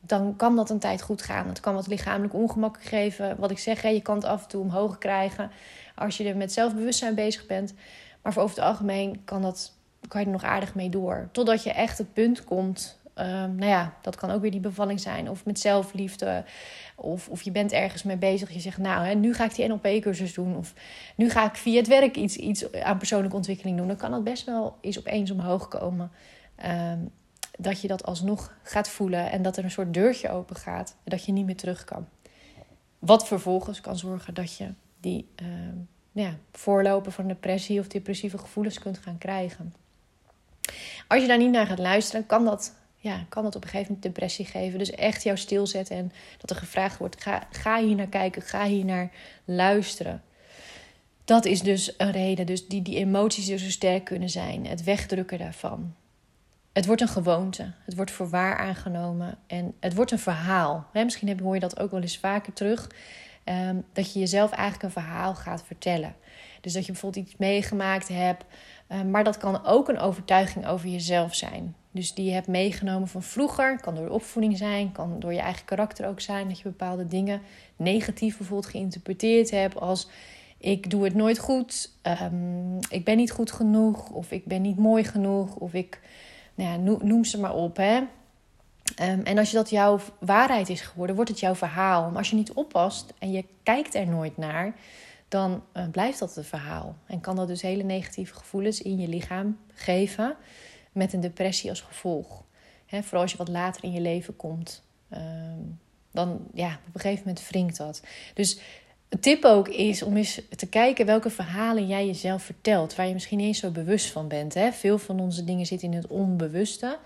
dan 0.00 0.36
kan 0.36 0.56
dat 0.56 0.70
een 0.70 0.78
tijd 0.78 1.02
goed 1.02 1.22
gaan. 1.22 1.48
Het 1.48 1.60
kan 1.60 1.74
wat 1.74 1.86
lichamelijk 1.86 2.34
ongemak 2.34 2.82
geven. 2.82 3.36
Wat 3.38 3.50
ik 3.50 3.58
zeg, 3.58 3.82
je 3.82 4.02
kan 4.02 4.16
het 4.16 4.24
af 4.24 4.42
en 4.42 4.48
toe 4.48 4.62
omhoog 4.62 4.98
krijgen 4.98 5.50
als 5.94 6.16
je 6.16 6.24
er 6.24 6.36
met 6.36 6.52
zelfbewustzijn 6.52 7.14
bezig 7.14 7.46
bent. 7.46 7.74
Maar 8.22 8.32
voor 8.32 8.42
over 8.42 8.56
het 8.56 8.64
algemeen 8.64 9.24
kan, 9.24 9.42
dat, 9.42 9.72
kan 10.08 10.20
je 10.20 10.26
er 10.26 10.32
nog 10.32 10.44
aardig 10.44 10.74
mee 10.74 10.88
door. 10.88 11.28
Totdat 11.32 11.62
je 11.62 11.72
echt 11.72 11.98
het 11.98 12.12
punt 12.12 12.44
komt 12.44 12.98
Um, 13.20 13.54
nou 13.54 13.70
ja, 13.70 13.94
dat 14.02 14.16
kan 14.16 14.30
ook 14.30 14.40
weer 14.40 14.50
die 14.50 14.60
bevalling 14.60 15.00
zijn. 15.00 15.30
Of 15.30 15.44
met 15.44 15.58
zelfliefde. 15.58 16.44
Of, 16.96 17.28
of 17.28 17.42
je 17.42 17.50
bent 17.50 17.72
ergens 17.72 18.02
mee 18.02 18.16
bezig. 18.16 18.50
Je 18.50 18.60
zegt, 18.60 18.78
nou, 18.78 19.06
hè, 19.06 19.14
nu 19.14 19.34
ga 19.34 19.44
ik 19.44 19.54
die 19.54 19.68
NLP-cursus 19.68 20.34
doen. 20.34 20.56
Of 20.56 20.74
nu 21.16 21.30
ga 21.30 21.44
ik 21.44 21.56
via 21.56 21.76
het 21.76 21.88
werk 21.88 22.16
iets, 22.16 22.36
iets 22.36 22.72
aan 22.72 22.98
persoonlijke 22.98 23.36
ontwikkeling 23.36 23.76
doen. 23.76 23.86
Dan 23.86 23.96
kan 23.96 24.10
dat 24.10 24.24
best 24.24 24.44
wel 24.44 24.76
eens 24.80 24.98
opeens 24.98 25.30
omhoog 25.30 25.68
komen. 25.68 26.10
Um, 26.66 27.10
dat 27.60 27.80
je 27.80 27.88
dat 27.88 28.04
alsnog 28.04 28.54
gaat 28.62 28.88
voelen. 28.88 29.30
En 29.30 29.42
dat 29.42 29.56
er 29.56 29.64
een 29.64 29.70
soort 29.70 29.94
deurtje 29.94 30.30
open 30.30 30.56
gaat. 30.56 30.96
En 31.04 31.10
dat 31.10 31.24
je 31.24 31.32
niet 31.32 31.46
meer 31.46 31.56
terug 31.56 31.84
kan. 31.84 32.08
Wat 32.98 33.26
vervolgens 33.26 33.80
kan 33.80 33.98
zorgen 33.98 34.34
dat 34.34 34.56
je 34.56 34.72
die 35.00 35.28
um, 35.42 35.88
ja, 36.12 36.34
voorlopen 36.52 37.12
van 37.12 37.28
depressie 37.28 37.80
of 37.80 37.88
depressieve 37.88 38.38
gevoelens 38.38 38.78
kunt 38.78 38.98
gaan 38.98 39.18
krijgen. 39.18 39.74
Als 41.08 41.20
je 41.22 41.28
daar 41.28 41.38
niet 41.38 41.50
naar 41.50 41.66
gaat 41.66 41.78
luisteren, 41.78 42.26
kan 42.26 42.44
dat 42.44 42.74
ja, 43.00 43.26
kan 43.28 43.42
dat 43.42 43.56
op 43.56 43.62
een 43.62 43.68
gegeven 43.68 43.92
moment 43.92 44.14
depressie 44.14 44.44
geven. 44.44 44.78
Dus 44.78 44.90
echt 44.90 45.22
jou 45.22 45.36
stilzetten 45.36 45.96
en 45.96 46.12
dat 46.38 46.50
er 46.50 46.56
gevraagd 46.56 46.98
wordt: 46.98 47.22
ga, 47.22 47.46
ga 47.50 47.82
hier 47.82 47.96
naar 47.96 48.06
kijken, 48.06 48.42
ga 48.42 48.64
hier 48.66 48.84
naar 48.84 49.10
luisteren. 49.44 50.22
Dat 51.24 51.44
is 51.44 51.60
dus 51.60 51.94
een 51.96 52.10
reden. 52.10 52.46
Dus 52.46 52.68
die, 52.68 52.82
die 52.82 52.96
emoties 52.96 53.46
die 53.46 53.58
zo 53.58 53.70
sterk 53.70 54.04
kunnen 54.04 54.30
zijn. 54.30 54.66
Het 54.66 54.84
wegdrukken 54.84 55.38
daarvan. 55.38 55.94
Het 56.78 56.86
wordt 56.86 57.02
een 57.02 57.08
gewoonte. 57.08 57.72
Het 57.84 57.94
wordt 57.96 58.10
voor 58.10 58.28
waar 58.28 58.56
aangenomen. 58.56 59.38
En 59.46 59.74
het 59.80 59.94
wordt 59.94 60.10
een 60.10 60.18
verhaal. 60.18 60.86
Misschien 60.92 61.40
hoor 61.40 61.54
je 61.54 61.60
dat 61.60 61.80
ook 61.80 61.90
wel 61.90 62.00
eens 62.00 62.18
vaker 62.18 62.52
terug. 62.52 62.90
ehm, 63.44 63.76
dat 63.92 64.12
je 64.12 64.18
jezelf 64.18 64.50
eigenlijk 64.50 64.82
een 64.82 65.02
verhaal 65.02 65.34
gaat 65.34 65.64
vertellen. 65.66 66.14
Dus 66.60 66.72
dat 66.72 66.86
je 66.86 66.92
bijvoorbeeld 66.92 67.26
iets 67.26 67.36
meegemaakt 67.36 68.08
hebt, 68.08 68.44
ehm, 68.86 69.10
maar 69.10 69.24
dat 69.24 69.36
kan 69.36 69.64
ook 69.64 69.88
een 69.88 69.98
overtuiging 69.98 70.66
over 70.66 70.88
jezelf 70.88 71.34
zijn. 71.34 71.74
Dus 71.90 72.14
die 72.14 72.24
je 72.24 72.32
hebt 72.32 72.46
meegenomen 72.46 73.08
van 73.08 73.22
vroeger, 73.22 73.80
kan 73.80 73.94
door 73.94 74.06
de 74.06 74.12
opvoeding 74.12 74.56
zijn, 74.56 74.92
kan 74.92 75.20
door 75.20 75.32
je 75.32 75.40
eigen 75.40 75.64
karakter 75.64 76.06
ook 76.08 76.20
zijn, 76.20 76.48
dat 76.48 76.58
je 76.58 76.64
bepaalde 76.64 77.06
dingen 77.06 77.40
negatief 77.76 78.36
bijvoorbeeld 78.36 78.70
geïnterpreteerd 78.70 79.50
hebt 79.50 79.80
als 79.80 80.08
ik 80.58 80.90
doe 80.90 81.04
het 81.04 81.14
nooit 81.14 81.38
goed, 81.38 81.92
um, 82.22 82.78
ik 82.90 83.04
ben 83.04 83.16
niet 83.16 83.30
goed 83.30 83.52
genoeg, 83.52 84.10
of 84.10 84.30
ik 84.30 84.44
ben 84.44 84.62
niet 84.62 84.78
mooi 84.78 85.04
genoeg, 85.04 85.54
of 85.54 85.72
ik, 85.72 86.00
nou 86.58 86.70
ja, 86.70 86.96
noem, 87.04 87.24
ze 87.24 87.40
maar 87.40 87.54
op. 87.54 87.76
Hè? 87.76 87.96
Um, 87.96 89.22
en 89.24 89.38
als 89.38 89.50
je 89.50 89.56
dat 89.56 89.70
jouw 89.70 90.00
waarheid 90.20 90.68
is 90.68 90.80
geworden, 90.80 91.16
wordt 91.16 91.30
het 91.30 91.40
jouw 91.40 91.54
verhaal. 91.54 92.08
Maar 92.08 92.18
als 92.18 92.30
je 92.30 92.36
niet 92.36 92.52
oppast 92.52 93.14
en 93.18 93.30
je 93.32 93.44
kijkt 93.62 93.94
er 93.94 94.06
nooit 94.06 94.36
naar, 94.36 94.74
dan 95.28 95.62
uh, 95.74 95.88
blijft 95.90 96.18
dat 96.18 96.34
het 96.34 96.46
verhaal. 96.46 96.96
En 97.06 97.20
kan 97.20 97.36
dat 97.36 97.48
dus 97.48 97.62
hele 97.62 97.82
negatieve 97.82 98.34
gevoelens 98.34 98.82
in 98.82 98.98
je 98.98 99.08
lichaam 99.08 99.58
geven, 99.74 100.36
met 100.92 101.12
een 101.12 101.20
depressie 101.20 101.70
als 101.70 101.80
gevolg. 101.80 102.44
Hè, 102.86 103.02
vooral 103.02 103.22
als 103.22 103.32
je 103.32 103.38
wat 103.38 103.48
later 103.48 103.84
in 103.84 103.92
je 103.92 104.00
leven 104.00 104.36
komt. 104.36 104.82
Um, 105.10 105.78
dan 106.10 106.40
ja, 106.54 106.78
op 106.88 106.94
een 106.94 107.00
gegeven 107.00 107.26
moment 107.26 107.48
wringt 107.48 107.76
dat. 107.76 108.02
Dus 108.34 108.60
tip 109.20 109.44
ook 109.44 109.68
is 109.68 110.02
om 110.02 110.16
eens 110.16 110.40
te 110.56 110.68
kijken 110.68 111.06
welke 111.06 111.30
verhalen 111.30 111.86
jij 111.86 112.06
jezelf 112.06 112.42
vertelt, 112.42 112.94
waar 112.94 113.06
je 113.06 113.12
misschien 113.12 113.38
niet 113.38 113.46
eens 113.46 113.58
zo 113.58 113.70
bewust 113.70 114.10
van 114.10 114.28
bent. 114.28 114.54
Hè? 114.54 114.72
Veel 114.72 114.98
van 114.98 115.20
onze 115.20 115.44
dingen 115.44 115.66
zitten 115.66 115.90
in 115.90 115.96
het 115.96 116.06
onbewuste 116.06 116.98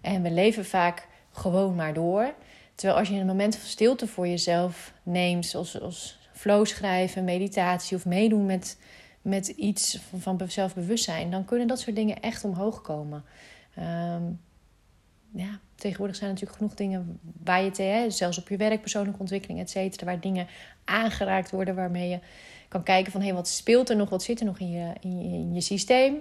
en 0.00 0.22
we 0.22 0.30
leven 0.30 0.64
vaak 0.64 1.06
gewoon 1.32 1.74
maar 1.74 1.94
door. 1.94 2.34
Terwijl 2.74 2.98
als 2.98 3.08
je 3.08 3.14
een 3.14 3.26
moment 3.26 3.56
van 3.56 3.68
stilte 3.68 4.06
voor 4.06 4.28
jezelf 4.28 4.92
neemt, 5.02 5.46
zoals, 5.46 5.70
zoals 5.70 6.18
flow 6.32 6.66
schrijven, 6.66 7.24
meditatie 7.24 7.96
of 7.96 8.06
meedoen 8.06 8.46
met, 8.46 8.78
met 9.22 9.48
iets 9.48 9.98
van, 10.10 10.38
van 10.38 10.50
zelfbewustzijn, 10.50 11.30
dan 11.30 11.44
kunnen 11.44 11.66
dat 11.66 11.80
soort 11.80 11.96
dingen 11.96 12.20
echt 12.20 12.44
omhoog 12.44 12.80
komen. 12.80 13.24
Um, 13.78 14.40
ja, 15.32 15.58
tegenwoordig 15.74 16.16
zijn 16.16 16.28
er 16.28 16.34
natuurlijk 16.34 16.58
genoeg 16.58 16.74
dingen 16.74 17.20
waar 17.44 17.62
je, 17.62 17.70
te, 17.70 18.04
zelfs 18.08 18.38
op 18.38 18.48
je 18.48 18.56
werk, 18.56 18.80
persoonlijke 18.80 19.20
ontwikkeling, 19.20 19.60
et 19.60 19.70
cetera, 19.70 20.06
waar 20.06 20.20
dingen 20.20 20.46
aangeraakt 20.84 21.50
worden 21.50 21.74
waarmee 21.74 22.08
je 22.08 22.18
kan 22.68 22.82
kijken 22.82 23.12
van 23.12 23.20
hé, 23.20 23.32
wat 23.32 23.48
speelt 23.48 23.90
er 23.90 23.96
nog, 23.96 24.08
wat 24.08 24.22
zit 24.22 24.40
er 24.40 24.46
nog 24.46 24.58
in 24.58 24.70
je, 24.70 24.92
in 25.00 25.54
je, 25.54 25.60
systeem. 25.60 26.16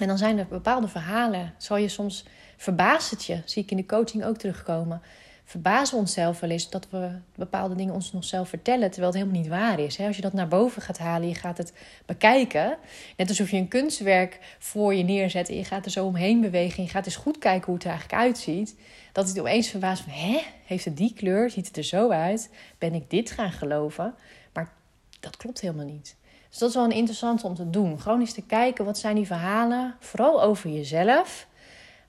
En 0.00 0.08
dan 0.08 0.18
zijn 0.18 0.38
er 0.38 0.46
bepaalde 0.46 0.88
verhalen. 0.88 1.54
Zal 1.58 1.76
je 1.76 1.88
soms 1.88 2.24
verbaast 2.56 3.22
je, 3.22 3.42
zie 3.44 3.62
ik 3.62 3.70
in 3.70 3.76
de 3.76 3.86
coaching 3.86 4.24
ook 4.24 4.36
terugkomen 4.36 5.02
verbazen 5.44 5.94
we 5.94 6.00
onszelf 6.00 6.40
wel 6.40 6.50
eens 6.50 6.70
dat 6.70 6.86
we 6.90 7.10
bepaalde 7.34 7.74
dingen 7.74 7.94
ons 7.94 8.12
nog 8.12 8.24
zelf 8.24 8.48
vertellen, 8.48 8.90
terwijl 8.90 9.12
het 9.12 9.20
helemaal 9.20 9.40
niet 9.40 9.50
waar 9.50 9.78
is. 9.78 10.00
Als 10.00 10.16
je 10.16 10.22
dat 10.22 10.32
naar 10.32 10.48
boven 10.48 10.82
gaat 10.82 10.98
halen, 10.98 11.28
je 11.28 11.34
gaat 11.34 11.58
het 11.58 11.72
bekijken, 12.06 12.78
net 13.16 13.28
alsof 13.28 13.50
je 13.50 13.56
een 13.56 13.68
kunstwerk 13.68 14.38
voor 14.58 14.94
je 14.94 15.02
neerzet 15.02 15.48
en 15.48 15.56
je 15.56 15.64
gaat 15.64 15.84
er 15.84 15.90
zo 15.90 16.06
omheen 16.06 16.40
bewegen 16.40 16.76
en 16.76 16.82
je 16.82 16.88
gaat 16.88 17.06
eens 17.06 17.16
goed 17.16 17.38
kijken 17.38 17.66
hoe 17.66 17.74
het 17.74 17.84
er 17.84 17.90
eigenlijk 17.90 18.22
uitziet, 18.22 18.76
dat 19.12 19.28
het 19.28 19.40
opeens 19.40 19.68
verbaast 19.68 20.02
van, 20.02 20.12
hè, 20.12 20.40
heeft 20.64 20.84
het 20.84 20.96
die 20.96 21.12
kleur, 21.14 21.50
ziet 21.50 21.66
het 21.66 21.76
er 21.76 21.84
zo 21.84 22.10
uit, 22.10 22.50
ben 22.78 22.94
ik 22.94 23.10
dit 23.10 23.30
gaan 23.30 23.52
geloven? 23.52 24.14
Maar 24.52 24.72
dat 25.20 25.36
klopt 25.36 25.60
helemaal 25.60 25.86
niet. 25.86 26.16
Dus 26.48 26.58
dat 26.58 26.68
is 26.68 26.74
wel 26.74 26.84
een 26.84 26.90
interessant 26.90 27.44
om 27.44 27.54
te 27.54 27.70
doen. 27.70 28.00
Gewoon 28.00 28.20
eens 28.20 28.32
te 28.32 28.42
kijken, 28.42 28.84
wat 28.84 28.98
zijn 28.98 29.14
die 29.14 29.26
verhalen, 29.26 29.94
vooral 29.98 30.42
over 30.42 30.70
jezelf 30.70 31.46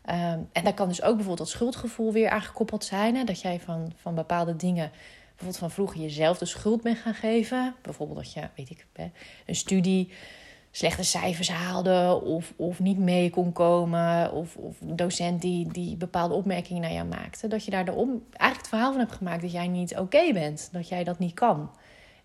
Ehm, 0.05 0.39
en 0.51 0.63
daar 0.63 0.73
kan 0.73 0.87
dus 0.87 1.01
ook 1.01 1.15
bijvoorbeeld 1.15 1.37
dat 1.37 1.49
schuldgevoel 1.49 2.11
weer 2.11 2.29
aangekoppeld 2.29 2.85
zijn. 2.85 3.15
Hè? 3.15 3.23
Dat 3.23 3.41
jij 3.41 3.59
van, 3.59 3.91
van 3.95 4.15
bepaalde 4.15 4.55
dingen, 4.55 4.91
bijvoorbeeld 5.27 5.57
van 5.57 5.71
vroeger 5.71 6.01
jezelf 6.01 6.37
de 6.37 6.45
schuld 6.45 6.81
bent 6.81 6.97
gaan 6.97 7.13
geven. 7.13 7.75
Bijvoorbeeld 7.81 8.17
dat 8.17 8.33
je, 8.33 8.41
weet 8.55 8.69
ik, 8.69 8.85
een 9.45 9.55
studie 9.55 10.11
slechte 10.75 11.03
cijfers 11.03 11.49
haalde 11.49 12.21
of, 12.23 12.53
of 12.55 12.79
niet 12.79 12.97
mee 12.97 13.29
kon 13.29 13.51
komen. 13.51 14.31
Of, 14.31 14.55
of 14.55 14.81
een 14.81 14.95
docent 14.95 15.41
die, 15.41 15.71
die 15.71 15.97
bepaalde 15.97 16.33
opmerkingen 16.33 16.81
naar 16.81 16.93
jou 16.93 17.07
maakte. 17.07 17.47
Dat 17.47 17.65
je 17.65 17.71
daar 17.71 17.85
de 17.85 17.91
om, 17.91 18.09
eigenlijk 18.09 18.57
het 18.57 18.67
verhaal 18.67 18.91
van 18.91 18.99
hebt 18.99 19.15
gemaakt 19.15 19.41
dat 19.41 19.51
jij 19.51 19.67
niet 19.67 19.97
oké 19.97 20.33
bent. 20.33 20.69
Dat 20.71 20.87
jij 20.87 21.03
dat 21.03 21.19
niet 21.19 21.33
kan. 21.33 21.71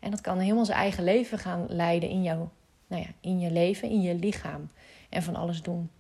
En 0.00 0.10
dat 0.10 0.20
kan 0.20 0.38
helemaal 0.38 0.64
zijn 0.64 0.78
eigen 0.78 1.04
leven 1.04 1.38
gaan 1.38 1.66
leiden 1.68 2.08
in, 2.08 2.22
jou, 2.22 2.48
nou 2.86 3.02
ja, 3.02 3.08
in 3.20 3.40
je 3.40 3.50
leven, 3.50 3.90
in 3.90 4.00
je 4.00 4.14
lichaam. 4.14 4.70
En 5.08 5.22
van 5.22 5.36
alles 5.36 5.62
doen. 5.62 5.90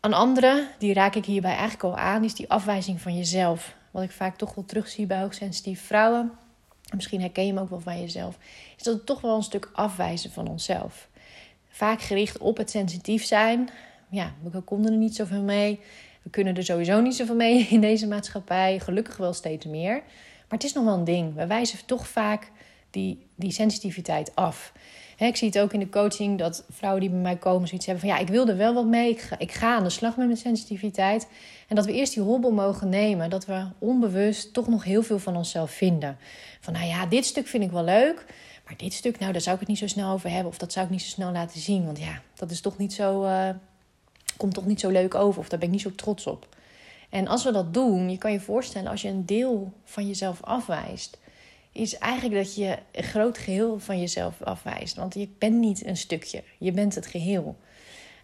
Een 0.00 0.14
andere, 0.14 0.68
die 0.78 0.92
raak 0.92 1.14
ik 1.14 1.24
hierbij 1.24 1.50
eigenlijk 1.50 1.82
al 1.82 1.96
aan, 1.96 2.24
is 2.24 2.34
die 2.34 2.50
afwijzing 2.50 3.00
van 3.00 3.16
jezelf. 3.16 3.76
Wat 3.90 4.02
ik 4.02 4.10
vaak 4.10 4.36
toch 4.36 4.54
wel 4.54 4.64
terugzie 4.64 5.06
bij 5.06 5.20
hoogsensitieve 5.20 5.84
vrouwen. 5.84 6.32
Misschien 6.94 7.20
herken 7.20 7.46
je 7.46 7.52
hem 7.52 7.62
ook 7.62 7.70
wel 7.70 7.80
van 7.80 8.00
jezelf. 8.00 8.38
Is 8.76 8.82
dat 8.82 8.94
het 8.94 9.06
toch 9.06 9.20
wel 9.20 9.36
een 9.36 9.42
stuk 9.42 9.70
afwijzen 9.72 10.30
van 10.30 10.48
onszelf. 10.48 11.08
Vaak 11.68 12.00
gericht 12.00 12.38
op 12.38 12.56
het 12.56 12.70
sensitief 12.70 13.24
zijn. 13.24 13.68
Ja, 14.08 14.32
we 14.42 14.60
konden 14.60 14.92
er 14.92 14.98
niet 14.98 15.16
zoveel 15.16 15.42
mee. 15.42 15.80
We 16.22 16.30
kunnen 16.30 16.56
er 16.56 16.64
sowieso 16.64 17.00
niet 17.00 17.16
zoveel 17.16 17.34
mee 17.34 17.66
in 17.70 17.80
deze 17.80 18.06
maatschappij. 18.06 18.78
Gelukkig 18.78 19.16
wel 19.16 19.32
steeds 19.32 19.66
meer. 19.66 19.94
Maar 20.48 20.58
het 20.58 20.64
is 20.64 20.72
nog 20.72 20.84
wel 20.84 20.94
een 20.94 21.04
ding. 21.04 21.34
We 21.34 21.46
wijzen 21.46 21.86
toch 21.86 22.08
vaak 22.08 22.50
die, 22.90 23.26
die 23.34 23.52
sensitiviteit 23.52 24.34
af 24.34 24.72
ik 25.26 25.36
zie 25.36 25.48
het 25.48 25.58
ook 25.58 25.72
in 25.72 25.80
de 25.80 25.88
coaching 25.88 26.38
dat 26.38 26.64
vrouwen 26.70 27.00
die 27.00 27.10
bij 27.10 27.18
mij 27.18 27.36
komen 27.36 27.68
zoiets 27.68 27.86
hebben 27.86 28.04
van 28.04 28.14
ja, 28.14 28.20
ik 28.20 28.28
wil 28.28 28.48
er 28.48 28.56
wel 28.56 28.74
wat 28.74 28.86
mee. 28.86 29.18
Ik 29.38 29.52
ga, 29.52 29.76
aan 29.76 29.84
de 29.84 29.90
slag 29.90 30.16
met 30.16 30.26
mijn 30.26 30.38
sensitiviteit. 30.38 31.28
En 31.68 31.76
dat 31.76 31.84
we 31.86 31.92
eerst 31.92 32.14
die 32.14 32.22
hobbel 32.22 32.50
mogen 32.50 32.88
nemen. 32.88 33.30
Dat 33.30 33.46
we 33.46 33.66
onbewust 33.78 34.52
toch 34.52 34.68
nog 34.68 34.84
heel 34.84 35.02
veel 35.02 35.18
van 35.18 35.36
onszelf 35.36 35.70
vinden. 35.70 36.18
Van 36.60 36.72
nou 36.72 36.86
ja, 36.86 37.06
dit 37.06 37.24
stuk 37.24 37.46
vind 37.46 37.64
ik 37.64 37.70
wel 37.70 37.84
leuk. 37.84 38.24
Maar 38.64 38.76
dit 38.76 38.92
stuk, 38.92 39.18
nou, 39.18 39.32
daar 39.32 39.40
zou 39.40 39.54
ik 39.54 39.60
het 39.60 39.68
niet 39.68 39.78
zo 39.78 39.86
snel 39.86 40.12
over 40.12 40.30
hebben. 40.30 40.52
Of 40.52 40.58
dat 40.58 40.72
zou 40.72 40.84
ik 40.84 40.90
niet 40.90 41.02
zo 41.02 41.08
snel 41.08 41.32
laten 41.32 41.60
zien. 41.60 41.84
Want 41.84 41.98
ja, 41.98 42.22
dat 42.34 42.50
is 42.50 42.60
toch 42.60 42.78
niet 42.78 42.92
zo. 42.92 43.24
Uh, 43.24 43.48
komt 44.36 44.54
toch 44.54 44.66
niet 44.66 44.80
zo 44.80 44.88
leuk 44.88 45.14
over. 45.14 45.40
Of 45.40 45.48
daar 45.48 45.58
ben 45.58 45.68
ik 45.68 45.74
niet 45.74 45.82
zo 45.82 45.94
trots 45.94 46.26
op. 46.26 46.48
En 47.08 47.28
als 47.28 47.44
we 47.44 47.52
dat 47.52 47.74
doen, 47.74 48.10
je 48.10 48.18
kan 48.18 48.32
je 48.32 48.40
voorstellen 48.40 48.90
als 48.90 49.02
je 49.02 49.08
een 49.08 49.26
deel 49.26 49.72
van 49.84 50.06
jezelf 50.06 50.42
afwijst 50.42 51.18
is 51.78 51.98
eigenlijk 51.98 52.34
dat 52.34 52.54
je 52.54 52.78
een 52.92 53.02
groot 53.02 53.38
geheel 53.38 53.78
van 53.78 54.00
jezelf 54.00 54.42
afwijst. 54.42 54.96
Want 54.96 55.14
je 55.14 55.28
bent 55.38 55.54
niet 55.54 55.86
een 55.86 55.96
stukje, 55.96 56.42
je 56.58 56.72
bent 56.72 56.94
het 56.94 57.06
geheel. 57.06 57.56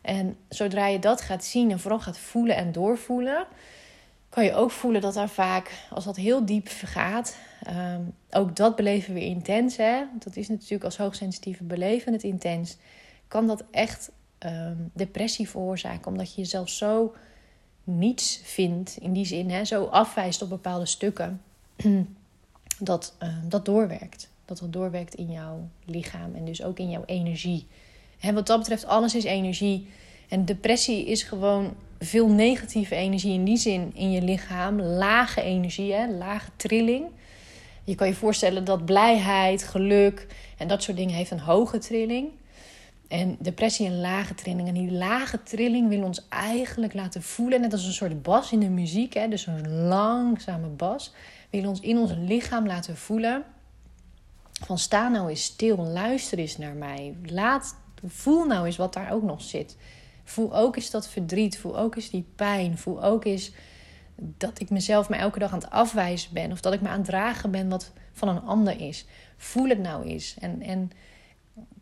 En 0.01 0.37
zodra 0.49 0.87
je 0.87 0.99
dat 0.99 1.21
gaat 1.21 1.45
zien 1.45 1.71
en 1.71 1.81
vooral 1.81 2.01
gaat 2.01 2.19
voelen 2.19 2.57
en 2.57 2.73
doorvoelen, 2.73 3.47
kan 4.29 4.45
je 4.45 4.55
ook 4.55 4.71
voelen 4.71 5.01
dat 5.01 5.15
daar 5.15 5.29
vaak, 5.29 5.73
als 5.91 6.05
dat 6.05 6.17
heel 6.17 6.45
diep 6.45 6.69
vergaat, 6.69 7.37
ehm, 7.63 8.01
ook 8.31 8.57
dat 8.57 8.77
beleven 8.77 9.15
weer 9.15 9.27
intens. 9.27 9.77
Hè? 9.77 10.03
Dat 10.19 10.37
is 10.37 10.49
natuurlijk 10.49 10.85
als 10.85 10.97
hoogsensitieve 10.97 11.65
beleven 11.65 12.13
het 12.13 12.23
intens. 12.23 12.77
Kan 13.29 13.47
dat 13.47 13.65
echt 13.71 14.11
ehm, 14.39 14.77
depressie 14.93 15.49
veroorzaken, 15.49 16.11
omdat 16.11 16.35
je 16.35 16.41
jezelf 16.41 16.69
zo 16.69 17.15
niets 17.85 18.41
vindt, 18.43 18.97
in 19.01 19.13
die 19.13 19.27
zin, 19.27 19.51
hè? 19.51 19.65
zo 19.65 19.85
afwijst 19.85 20.43
op 20.43 20.49
bepaalde 20.49 20.87
stukken. 20.87 21.43
dat 22.79 23.15
uh, 23.23 23.29
dat 23.49 23.65
doorwerkt. 23.65 24.29
Dat 24.45 24.59
dat 24.59 24.73
doorwerkt 24.73 25.15
in 25.15 25.31
jouw 25.31 25.69
lichaam 25.85 26.35
en 26.35 26.45
dus 26.45 26.63
ook 26.63 26.79
in 26.79 26.91
jouw 26.91 27.05
energie. 27.07 27.67
En 28.21 28.35
wat 28.35 28.47
dat 28.47 28.59
betreft, 28.59 28.87
alles 28.87 29.15
is 29.15 29.25
energie. 29.25 29.89
En 30.29 30.45
depressie 30.45 31.07
is 31.07 31.23
gewoon 31.23 31.75
veel 31.99 32.29
negatieve 32.29 32.95
energie 32.95 33.33
in 33.33 33.45
die 33.45 33.57
zin 33.57 33.91
in 33.95 34.11
je 34.11 34.23
lichaam. 34.23 34.81
Lage 34.81 35.43
energie, 35.43 35.93
hè? 35.93 36.09
lage 36.09 36.51
trilling. 36.57 37.05
Je 37.85 37.95
kan 37.95 38.07
je 38.07 38.15
voorstellen 38.15 38.65
dat 38.65 38.85
blijheid, 38.85 39.63
geluk 39.63 40.27
en 40.59 40.69
dat 40.69 40.83
soort 40.83 40.97
dingen 40.97 41.15
heeft 41.15 41.31
een 41.31 41.41
hoge 41.41 41.79
trilling. 41.79 42.29
En 43.09 43.37
depressie 43.39 43.87
een 43.87 44.01
lage 44.01 44.35
trilling. 44.35 44.69
En 44.69 44.75
die 44.75 44.93
lage 44.93 45.43
trilling 45.43 45.89
wil 45.89 46.03
ons 46.03 46.29
eigenlijk 46.29 46.95
laten 46.95 47.23
voelen, 47.23 47.61
net 47.61 47.73
als 47.73 47.87
een 47.87 47.93
soort 47.93 48.23
bas 48.23 48.53
in 48.53 48.61
de 48.61 48.69
muziek. 48.69 49.15
Hè? 49.15 49.29
Dus 49.29 49.47
een 49.47 49.71
langzame 49.71 50.67
bas 50.67 51.13
willen 51.55 51.69
ons 51.69 51.81
in 51.81 51.99
ons 51.99 52.13
lichaam 52.17 52.67
laten 52.67 52.97
voelen. 52.97 53.45
Van 54.53 54.79
sta 54.79 55.09
nou 55.09 55.29
eens 55.29 55.45
stil, 55.45 55.77
luister 55.77 56.39
eens 56.39 56.57
naar 56.57 56.75
mij. 56.75 57.17
Laat, 57.25 57.77
voel 58.07 58.45
nou 58.45 58.67
eens 58.67 58.77
wat 58.77 58.93
daar 58.93 59.13
ook 59.13 59.23
nog 59.23 59.43
zit. 59.43 59.77
Voel 60.25 60.57
ook 60.57 60.77
eens 60.77 60.91
dat 60.91 61.09
verdriet, 61.09 61.59
voel 61.59 61.79
ook 61.79 61.97
eens 61.97 62.11
die 62.11 62.27
pijn. 62.37 62.79
Voel 62.79 63.05
ook 63.05 63.25
eens 63.25 63.53
dat 64.17 64.61
ik 64.61 64.71
mezelf 64.71 65.09
maar 65.09 65.19
elke 65.19 65.39
dag 65.39 65.53
aan 65.53 65.59
het 65.59 65.71
afwijzen 65.71 66.35
ben. 66.35 66.53
Of 66.53 66.61
dat 66.61 66.73
ik 66.73 66.81
me 66.81 66.89
aan 66.89 66.97
het 66.97 67.07
dragen 67.07 67.51
ben 67.51 67.69
wat 67.69 67.93
van 68.13 68.29
een 68.29 68.43
ander 68.43 68.81
is. 68.81 69.07
Voel 69.37 69.69
het 69.69 69.79
nou 69.79 70.05
eens. 70.07 70.37
En, 70.39 70.63
en 70.63 70.91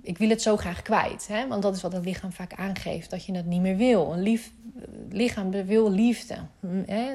ik 0.03 0.19
wil 0.19 0.29
het 0.29 0.43
zo 0.43 0.57
graag 0.57 0.83
kwijt. 0.83 1.29
Hè? 1.29 1.49
Want 1.49 1.63
dat 1.63 1.77
is 1.77 1.83
wat 1.83 1.93
het 1.93 2.05
lichaam 2.05 2.33
vaak 2.33 2.55
aangeeft. 2.55 3.11
Dat 3.11 3.25
je 3.25 3.35
het 3.35 3.47
niet 3.47 3.61
meer 3.61 3.77
wil. 3.77 4.13
Een 4.13 4.23
lief, 4.23 4.53
lichaam 5.11 5.51
wil 5.51 5.91
liefde. 5.91 6.37
Hè? 6.87 7.15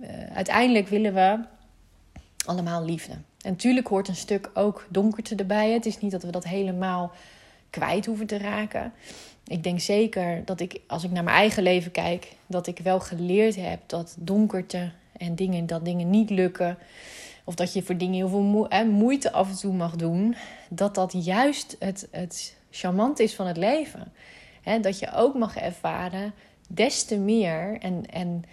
Eh, 0.00 0.36
uiteindelijk 0.36 0.88
willen 0.88 1.14
we 1.14 1.38
allemaal 2.44 2.84
liefde. 2.84 3.12
En 3.12 3.50
natuurlijk 3.50 3.88
hoort 3.88 4.08
een 4.08 4.16
stuk 4.16 4.50
ook 4.54 4.86
donkerte 4.88 5.34
erbij. 5.34 5.70
Het 5.70 5.86
is 5.86 6.00
niet 6.00 6.10
dat 6.10 6.22
we 6.22 6.30
dat 6.30 6.44
helemaal 6.44 7.12
kwijt 7.70 8.06
hoeven 8.06 8.26
te 8.26 8.38
raken. 8.38 8.92
Ik 9.46 9.62
denk 9.62 9.80
zeker 9.80 10.44
dat 10.44 10.60
ik, 10.60 10.80
als 10.86 11.04
ik 11.04 11.10
naar 11.10 11.24
mijn 11.24 11.36
eigen 11.36 11.62
leven 11.62 11.90
kijk, 11.90 12.36
dat 12.46 12.66
ik 12.66 12.78
wel 12.78 13.00
geleerd 13.00 13.56
heb 13.56 13.80
dat 13.86 14.16
donkerte 14.18 14.92
en 15.16 15.34
dingen, 15.34 15.66
dat 15.66 15.84
dingen 15.84 16.10
niet 16.10 16.30
lukken, 16.30 16.78
of 17.44 17.54
dat 17.54 17.72
je 17.72 17.82
voor 17.82 17.96
dingen 17.96 18.14
heel 18.14 18.28
veel 18.28 18.66
moeite 18.84 19.32
af 19.32 19.48
en 19.48 19.56
toe 19.56 19.74
mag 19.74 19.96
doen, 19.96 20.34
dat 20.68 20.94
dat 20.94 21.24
juist 21.24 21.76
het, 21.78 22.08
het 22.10 22.56
charmant 22.70 23.18
is 23.18 23.34
van 23.34 23.46
het 23.46 23.56
leven. 23.56 24.12
dat 24.80 24.98
je 24.98 25.12
ook 25.12 25.34
mag 25.34 25.56
ervaren, 25.56 26.34
des 26.68 27.04
te 27.04 27.18
meer 27.18 27.78
en, 27.80 28.06
en 28.06 28.44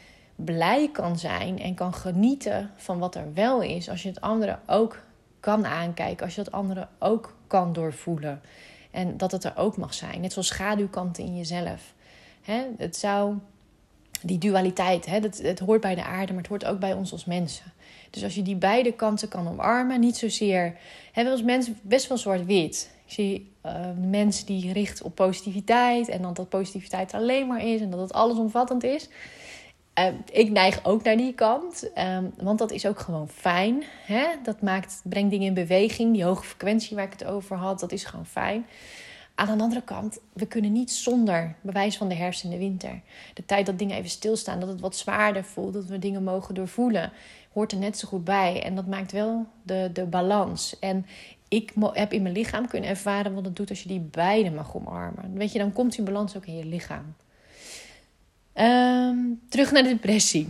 blij 0.46 0.90
kan 0.92 1.18
zijn 1.18 1.60
en 1.60 1.74
kan 1.74 1.94
genieten 1.94 2.72
van 2.76 3.00
wat 3.00 3.16
er 3.16 3.34
wel 3.34 3.62
is. 3.62 3.90
Als 3.90 4.04
je 4.04 4.10
het 4.10 4.22
andere 4.22 4.60
ook 4.66 5.02
kan 5.40 5.66
aankijken, 5.66 6.26
als 6.26 6.36
je 6.36 6.42
het 6.42 6.52
andere 6.52 6.88
ook 7.00 7.36
kan 7.48 7.74
doorvoelen. 7.74 8.42
En 8.92 9.18
dat 9.18 9.32
het 9.32 9.44
er 9.44 9.54
ook 9.56 9.78
mag 9.78 9.94
zijn. 9.94 10.22
Net 10.22 10.34
zoals 10.34 10.48
schaduwkanten 10.48 11.24
in 11.24 11.38
jezelf. 11.38 11.94
het 12.78 12.96
zou 12.96 13.38
die 14.22 14.38
dualiteit, 14.38 15.06
hè, 15.06 15.20
dat, 15.20 15.38
het 15.38 15.60
hoort 15.60 15.82
bij 15.82 15.96
de 15.96 16.04
aarde, 16.04 16.34
maar 16.34 16.42
het 16.42 16.52
hoort 16.52 16.66
ook 16.66 16.80
bij 16.80 16.94
ons 16.94 17.12
als 17.12 17.26
mensen. 17.26 17.74
Dus 18.10 18.24
als 18.24 18.36
je 18.36 18.42
die 18.42 18.56
beide 18.56 18.92
kanten 18.92 19.28
kan 19.28 19.48
omarmen, 19.48 20.00
niet 20.00 20.18
zozeer. 20.18 20.78
Hebben 21.06 21.34
we 21.34 21.40
als 21.40 21.48
mensen 21.48 21.78
best 21.82 22.08
wel 22.08 22.18
zwart-wit. 22.18 22.92
Ik 23.06 23.14
zie 23.14 23.52
uh, 23.66 23.72
mensen 24.10 24.46
die 24.46 24.74
richten 24.74 25.06
op 25.06 25.16
positiviteit 25.16 26.08
en 26.08 26.22
dan 26.22 26.34
dat 26.34 26.50
positiviteit 26.50 27.14
alleen 27.14 27.48
maar 27.48 27.66
is 27.66 27.82
en 27.82 27.90
dat 27.90 28.00
het 28.00 28.14
allesomvattend 28.14 28.84
is. 28.84 29.10
Uh, 30.00 30.06
ik 30.32 30.50
neig 30.52 30.86
ook 30.86 31.04
naar 31.04 31.18
die 31.18 31.34
kant, 31.34 31.92
um, 31.98 32.34
want 32.38 32.60
dat 32.60 32.72
is 32.72 32.86
ook 32.86 33.00
gewoon 33.00 33.30
fijn. 33.30 33.84
Hè? 34.06 34.26
Dat 34.44 34.62
maakt, 34.62 35.02
brengt 35.04 35.30
dingen 35.30 35.48
in 35.48 35.54
beweging. 35.54 36.14
Die 36.14 36.24
hoge 36.24 36.44
frequentie 36.44 36.96
waar 36.96 37.06
ik 37.06 37.12
het 37.12 37.26
over 37.26 37.56
had, 37.56 37.80
dat 37.80 37.92
is 37.92 38.04
gewoon 38.04 38.26
fijn. 38.26 38.66
Aan 39.36 39.58
de 39.58 39.64
andere 39.64 39.82
kant, 39.82 40.20
we 40.34 40.48
kunnen 40.48 40.72
niet 40.72 40.92
zonder 40.92 41.56
bewijs 41.62 41.98
van 41.98 42.10
de 42.10 42.16
herfst 42.16 42.44
en 42.44 42.50
de 42.50 42.58
winter. 42.58 43.02
De 43.34 43.46
tijd 43.46 43.66
dat 43.66 43.80
dingen 43.80 43.98
even 43.98 44.10
stilstaan, 44.10 44.60
dat 44.60 44.70
het 44.70 44.80
wat 44.80 44.96
zwaarder 44.96 45.44
voelt, 45.44 45.74
dat 45.74 45.86
we 45.86 46.00
dingen 46.00 46.24
mogen 46.24 46.56
doorvoelen, 46.56 47.12
hoort 47.54 47.72
er 47.72 47.78
net 47.78 47.98
zo 47.98 48.08
goed 48.08 48.24
bij. 48.24 48.64
En 48.64 48.76
dat 48.76 48.88
maakt 48.88 49.12
wel 49.12 49.46
de, 49.64 49.90
de 49.94 50.06
balans. 50.06 50.80
En 50.80 51.06
ik 51.48 51.74
heb 51.94 52.14
in 52.14 52.22
mijn 52.22 52.34
lichaam 52.34 52.68
kunnen 52.68 52.90
ervaren 52.90 53.34
wat 53.34 53.46
het 53.46 53.56
doet 53.56 53.70
als 53.70 53.82
je 53.82 53.88
die 53.88 54.08
beide 54.12 54.52
mag 54.52 54.76
omarmen. 54.76 55.34
Weet 55.34 55.52
je, 55.52 55.60
dan 55.60 55.74
komt 55.74 55.96
die 55.96 56.06
balans 56.06 56.38
ook 56.38 56.46
in 56.46 56.58
je 56.58 56.66
lichaam. 56.66 57.16
Um, 58.62 59.42
terug 59.50 59.72
naar 59.72 59.84
de 59.84 59.90
depressie. 59.90 60.50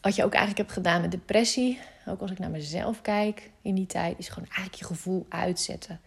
Wat 0.00 0.16
je 0.16 0.24
ook 0.24 0.32
eigenlijk 0.32 0.58
hebt 0.58 0.72
gedaan 0.72 1.00
met 1.00 1.10
depressie, 1.10 1.78
ook 2.06 2.20
als 2.20 2.30
ik 2.30 2.38
naar 2.38 2.50
mezelf 2.50 3.02
kijk 3.02 3.50
in 3.62 3.74
die 3.74 3.86
tijd, 3.86 4.18
is 4.18 4.28
gewoon 4.28 4.48
eigenlijk 4.48 4.78
je 4.78 4.84
gevoel 4.84 5.26
uitzetten. 5.28 6.00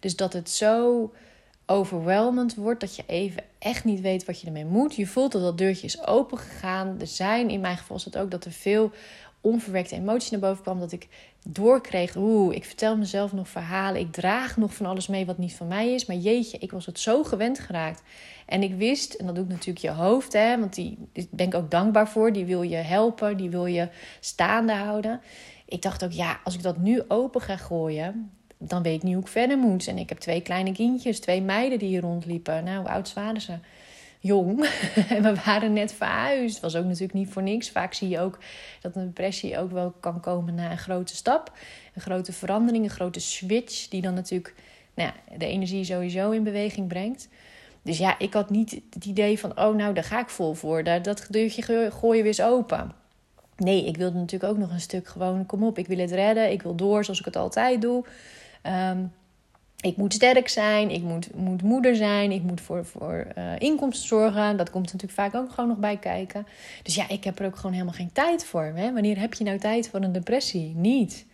Dus 0.00 0.16
dat 0.16 0.32
het 0.32 0.50
zo 0.50 1.12
overwhelmend 1.66 2.54
wordt 2.54 2.80
dat 2.80 2.96
je 2.96 3.02
even 3.06 3.42
echt 3.58 3.84
niet 3.84 4.00
weet 4.00 4.24
wat 4.24 4.40
je 4.40 4.46
ermee 4.46 4.64
moet. 4.64 4.94
Je 4.94 5.06
voelt 5.06 5.32
dat 5.32 5.42
dat 5.42 5.58
deurtje 5.58 5.86
is 5.86 6.06
open 6.06 6.38
gegaan. 6.38 7.00
Er 7.00 7.06
zijn, 7.06 7.50
in 7.50 7.60
mijn 7.60 7.76
geval 7.76 7.96
is 7.96 8.04
het 8.04 8.16
ook 8.16 8.30
dat 8.30 8.44
er 8.44 8.52
veel 8.52 8.92
onverwerkte 9.40 9.94
emotie 9.94 10.30
naar 10.30 10.48
boven 10.48 10.62
kwam. 10.62 10.80
Dat 10.80 10.92
ik 10.92 11.08
doorkreeg, 11.44 12.16
oeh, 12.16 12.54
ik 12.54 12.64
vertel 12.64 12.96
mezelf 12.96 13.32
nog 13.32 13.48
verhalen. 13.48 14.00
Ik 14.00 14.12
draag 14.12 14.56
nog 14.56 14.74
van 14.74 14.86
alles 14.86 15.06
mee 15.06 15.26
wat 15.26 15.38
niet 15.38 15.54
van 15.54 15.66
mij 15.66 15.94
is. 15.94 16.06
Maar 16.06 16.16
jeetje, 16.16 16.58
ik 16.58 16.72
was 16.72 16.86
het 16.86 16.98
zo 16.98 17.22
gewend 17.22 17.58
geraakt. 17.58 18.02
En 18.46 18.62
ik 18.62 18.74
wist, 18.74 19.14
en 19.14 19.26
dat 19.26 19.34
doet 19.34 19.48
natuurlijk 19.48 19.78
je 19.78 19.90
hoofd, 19.90 20.32
hè, 20.32 20.58
want 20.58 20.74
die 20.74 20.98
ben 21.30 21.46
ik 21.46 21.54
ook 21.54 21.70
dankbaar 21.70 22.08
voor. 22.08 22.32
Die 22.32 22.44
wil 22.44 22.62
je 22.62 22.76
helpen, 22.76 23.36
die 23.36 23.50
wil 23.50 23.66
je 23.66 23.88
staande 24.20 24.72
houden. 24.72 25.20
Ik 25.66 25.82
dacht 25.82 26.04
ook, 26.04 26.12
ja, 26.12 26.40
als 26.44 26.54
ik 26.54 26.62
dat 26.62 26.76
nu 26.76 27.02
open 27.08 27.40
ga 27.40 27.56
gooien, 27.56 28.30
dan 28.58 28.82
weet 28.82 28.96
ik 28.96 29.02
niet 29.02 29.14
hoe 29.14 29.22
ik 29.22 29.28
verder 29.28 29.58
moet. 29.58 29.86
En 29.86 29.98
ik 29.98 30.08
heb 30.08 30.18
twee 30.18 30.40
kleine 30.40 30.72
kindjes, 30.72 31.20
twee 31.20 31.42
meiden 31.42 31.78
die 31.78 31.88
hier 31.88 32.00
rondliepen. 32.00 32.64
Nou, 32.64 32.78
hoe 32.78 32.88
oud 32.88 33.12
waren 33.12 33.40
ze? 33.40 33.52
Jong. 34.20 34.68
en 35.08 35.22
we 35.32 35.34
waren 35.44 35.72
net 35.72 35.92
verhuisd. 35.92 36.60
Was 36.60 36.76
ook 36.76 36.84
natuurlijk 36.84 37.12
niet 37.12 37.28
voor 37.28 37.42
niks. 37.42 37.70
Vaak 37.70 37.94
zie 37.94 38.08
je 38.08 38.20
ook 38.20 38.38
dat 38.80 38.96
een 38.96 39.04
depressie 39.04 39.58
ook 39.58 39.70
wel 39.70 39.94
kan 40.00 40.20
komen 40.20 40.54
na 40.54 40.70
een 40.70 40.78
grote 40.78 41.16
stap. 41.16 41.52
Een 41.94 42.02
grote 42.02 42.32
verandering, 42.32 42.84
een 42.84 42.90
grote 42.90 43.20
switch. 43.20 43.88
Die 43.88 44.02
dan 44.02 44.14
natuurlijk 44.14 44.54
nou 44.94 45.10
ja, 45.10 45.36
de 45.36 45.46
energie 45.46 45.84
sowieso 45.84 46.30
in 46.30 46.42
beweging 46.42 46.88
brengt. 46.88 47.28
Dus 47.82 47.98
ja, 47.98 48.18
ik 48.18 48.32
had 48.32 48.50
niet 48.50 48.80
het 48.90 49.04
idee 49.04 49.38
van, 49.38 49.58
oh 49.58 49.74
nou, 49.74 49.94
daar 49.94 50.04
ga 50.04 50.20
ik 50.20 50.28
vol 50.28 50.54
voor. 50.54 50.82
Dat 50.82 51.26
deurtje 51.30 51.90
gooi 51.90 52.16
je 52.16 52.22
weer 52.22 52.26
eens 52.26 52.42
open. 52.42 52.92
Nee, 53.56 53.86
ik 53.86 53.96
wilde 53.96 54.18
natuurlijk 54.18 54.52
ook 54.52 54.58
nog 54.58 54.70
een 54.70 54.80
stuk 54.80 55.08
gewoon, 55.08 55.46
kom 55.46 55.62
op, 55.62 55.78
ik 55.78 55.86
wil 55.86 55.98
het 55.98 56.10
redden. 56.10 56.50
Ik 56.50 56.62
wil 56.62 56.74
door 56.74 57.04
zoals 57.04 57.18
ik 57.18 57.24
het 57.24 57.36
altijd 57.36 57.82
doe. 57.82 58.04
Ehm, 58.62 59.04
ik 59.80 59.96
moet 59.96 60.14
sterk 60.14 60.48
zijn, 60.48 60.90
ik 60.90 61.02
moet, 61.02 61.34
moet 61.34 61.62
moeder 61.62 61.96
zijn, 61.96 62.32
ik 62.32 62.42
moet 62.42 62.60
voor, 62.60 62.84
voor 62.84 63.26
uh, 63.38 63.58
inkomsten 63.58 64.08
zorgen. 64.08 64.56
Dat 64.56 64.70
komt 64.70 64.84
natuurlijk 64.84 65.12
vaak 65.12 65.34
ook 65.34 65.50
gewoon 65.50 65.68
nog 65.68 65.78
bij 65.78 65.96
kijken. 65.96 66.46
Dus 66.82 66.94
ja, 66.94 67.08
ik 67.08 67.24
heb 67.24 67.38
er 67.38 67.46
ook 67.46 67.56
gewoon 67.56 67.72
helemaal 67.72 67.94
geen 67.94 68.12
tijd 68.12 68.44
voor. 68.44 68.72
Hè? 68.74 68.92
Wanneer 68.92 69.18
heb 69.18 69.34
je 69.34 69.44
nou 69.44 69.58
tijd 69.58 69.88
voor 69.88 70.00
een 70.00 70.12
depressie? 70.12 70.74
Niet. 70.74 71.26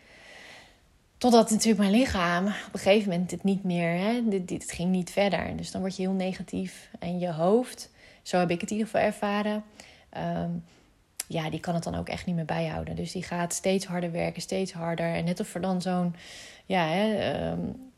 Totdat 1.18 1.50
natuurlijk 1.50 1.78
mijn 1.78 1.90
lichaam 1.90 2.46
op 2.46 2.72
een 2.72 2.80
gegeven 2.80 3.10
moment 3.10 3.30
het 3.30 3.44
niet 3.44 3.64
meer, 3.64 3.98
hè, 3.98 4.28
dit, 4.28 4.48
dit 4.48 4.72
ging 4.72 4.90
niet 4.90 5.10
verder. 5.10 5.56
Dus 5.56 5.70
dan 5.70 5.80
word 5.80 5.96
je 5.96 6.02
heel 6.02 6.12
negatief. 6.12 6.88
En 6.98 7.18
je 7.18 7.32
hoofd, 7.32 7.90
zo 8.22 8.38
heb 8.38 8.50
ik 8.50 8.60
het 8.60 8.70
in 8.70 8.76
ieder 8.76 8.90
geval 8.92 9.06
ervaren, 9.06 9.64
ehm, 10.10 10.50
ja, 11.26 11.50
die 11.50 11.60
kan 11.60 11.74
het 11.74 11.84
dan 11.84 11.94
ook 11.94 12.08
echt 12.08 12.26
niet 12.26 12.34
meer 12.34 12.44
bijhouden. 12.44 12.96
Dus 12.96 13.12
die 13.12 13.22
gaat 13.22 13.52
steeds 13.52 13.86
harder 13.86 14.12
werken, 14.12 14.42
steeds 14.42 14.72
harder. 14.72 15.14
En 15.14 15.24
net 15.24 15.40
of 15.40 15.54
er 15.54 15.60
dan 15.60 15.82
zo'n, 15.82 16.14
ja, 16.66 16.86
hè, 16.86 17.50
um, 17.50 17.91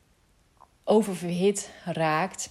oververhit 0.84 1.70
raakt, 1.84 2.50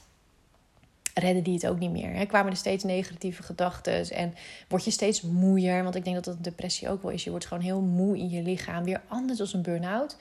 redden 1.13 1.43
die 1.43 1.53
het 1.53 1.67
ook 1.67 1.79
niet 1.79 1.91
meer. 1.91 2.13
Hè? 2.13 2.25
Kwamen 2.25 2.51
er 2.51 2.57
steeds 2.57 2.83
negatieve 2.83 3.43
gedachten 3.43 4.09
en 4.09 4.33
word 4.67 4.85
je 4.85 4.91
steeds 4.91 5.21
moeier. 5.21 5.83
Want 5.83 5.95
ik 5.95 6.03
denk 6.03 6.15
dat 6.15 6.25
dat 6.25 6.35
een 6.35 6.41
depressie 6.41 6.89
ook 6.89 7.01
wel 7.01 7.11
is. 7.11 7.23
Je 7.23 7.29
wordt 7.29 7.45
gewoon 7.45 7.63
heel 7.63 7.81
moe 7.81 8.17
in 8.17 8.29
je 8.29 8.41
lichaam. 8.41 8.83
Weer 8.83 9.01
anders 9.07 9.39
als 9.39 9.53
een 9.53 9.61
burn-out 9.61 10.17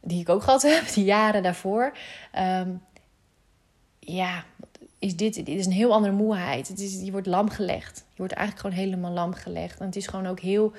die 0.00 0.20
ik 0.20 0.28
ook 0.28 0.42
gehad 0.42 0.62
heb, 0.62 0.92
die 0.94 1.04
jaren 1.04 1.42
daarvoor. 1.42 1.92
Ehm, 2.32 2.70
ja, 3.98 4.44
is 4.98 5.16
dit, 5.16 5.34
dit 5.34 5.48
is 5.48 5.66
een 5.66 5.72
heel 5.72 5.92
andere 5.92 6.12
moeheid. 6.12 6.68
Het 6.68 6.80
is, 6.80 7.00
je 7.02 7.10
wordt 7.10 7.26
lam 7.26 7.48
gelegd. 7.48 7.96
Je 7.96 8.16
wordt 8.16 8.32
eigenlijk 8.32 8.66
gewoon 8.66 8.84
helemaal 8.84 9.12
lam 9.12 9.34
gelegd. 9.34 9.80
En 9.80 9.86
het 9.86 9.96
is 9.96 10.06
gewoon 10.06 10.26
ook 10.26 10.40
heel 10.40 10.72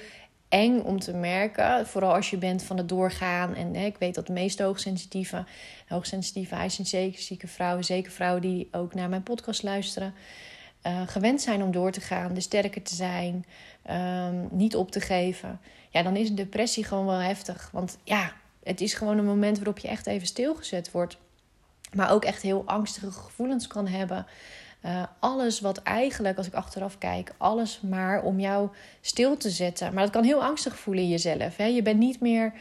eng 0.52 0.80
om 0.80 1.00
te 1.00 1.14
merken. 1.14 1.88
Vooral 1.88 2.14
als 2.14 2.30
je 2.30 2.38
bent 2.38 2.64
van 2.64 2.78
het 2.78 2.90
doorgaan. 2.90 3.56
En 3.56 3.76
hè, 3.76 3.86
ik 3.86 3.98
weet 3.98 4.16
dat 4.16 4.28
de 4.28 4.34
meeste 4.34 4.64
hoogsensitieve, 4.64 5.46
hoogsensitieve, 5.88 6.70
zieke 7.16 7.48
vrouwen, 7.48 7.84
zeker 7.84 8.12
vrouwen 8.12 8.42
die 8.42 8.68
ook 8.72 8.94
naar 8.94 9.10
mijn 9.10 9.24
podcast 9.24 9.64
luisteren, 9.64 10.14
uh, 10.88 11.02
gewend 11.08 11.42
zijn 11.42 11.64
om 11.64 11.72
door 11.72 11.92
te 11.92 12.02
gaan, 12.02 12.34
de 12.34 12.42
sterker 12.42 12.82
te 12.82 12.96
zijn, 12.96 13.46
um, 13.90 14.48
niet 14.52 14.76
op 14.76 14.92
te 14.92 15.02
geven. 15.02 15.60
Ja, 15.90 16.04
dan 16.04 16.16
is 16.16 16.30
een 16.30 16.36
depressie 16.36 16.84
gewoon 16.84 17.06
wel 17.06 17.20
heftig. 17.20 17.70
Want 17.72 17.98
ja, 18.04 18.34
het 18.64 18.82
is 18.82 18.94
gewoon 18.94 19.18
een 19.18 19.26
moment 19.26 19.58
waarop 19.58 19.80
je 19.80 19.88
echt 19.88 20.08
even 20.08 20.28
stilgezet 20.28 20.92
wordt. 20.92 21.18
Maar 21.94 22.12
ook 22.12 22.26
echt 22.26 22.42
heel 22.42 22.64
angstige 22.66 23.12
gevoelens 23.12 23.68
kan 23.68 23.88
hebben. 23.88 24.26
Uh, 24.86 25.04
alles 25.20 25.60
wat 25.60 25.78
eigenlijk, 25.78 26.38
als 26.38 26.48
ik 26.48 26.54
achteraf 26.54 26.98
kijk, 26.98 27.34
alles 27.38 27.82
maar 27.82 28.24
om 28.24 28.40
jou 28.40 28.70
stil 29.02 29.38
te 29.38 29.50
zetten. 29.50 29.94
Maar 29.94 30.04
dat 30.04 30.12
kan 30.12 30.24
heel 30.24 30.44
angstig 30.44 30.78
voelen 30.78 31.04
in 31.04 31.10
jezelf. 31.10 31.58
Hè? 31.58 31.66
Je 31.66 31.82
bent 31.82 32.00
niet 32.00 32.20
meer. 32.20 32.54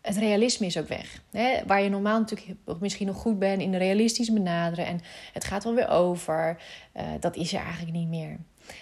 Het 0.00 0.16
realisme 0.16 0.66
is 0.66 0.78
ook 0.78 0.88
weg. 0.88 1.22
Hè? 1.30 1.66
Waar 1.66 1.82
je 1.82 1.88
normaal 1.88 2.18
natuurlijk 2.18 2.58
misschien 2.80 3.06
nog 3.06 3.16
goed 3.16 3.38
bent 3.38 3.60
in 3.60 3.74
realistisch 3.74 4.32
benaderen. 4.32 4.86
En 4.86 5.00
het 5.32 5.44
gaat 5.44 5.64
wel 5.64 5.74
weer 5.74 5.88
over. 5.88 6.62
Uh, 6.96 7.02
dat 7.20 7.36
is 7.36 7.52
er 7.52 7.60
eigenlijk 7.60 7.96
niet 7.96 8.08
meer. 8.08 8.38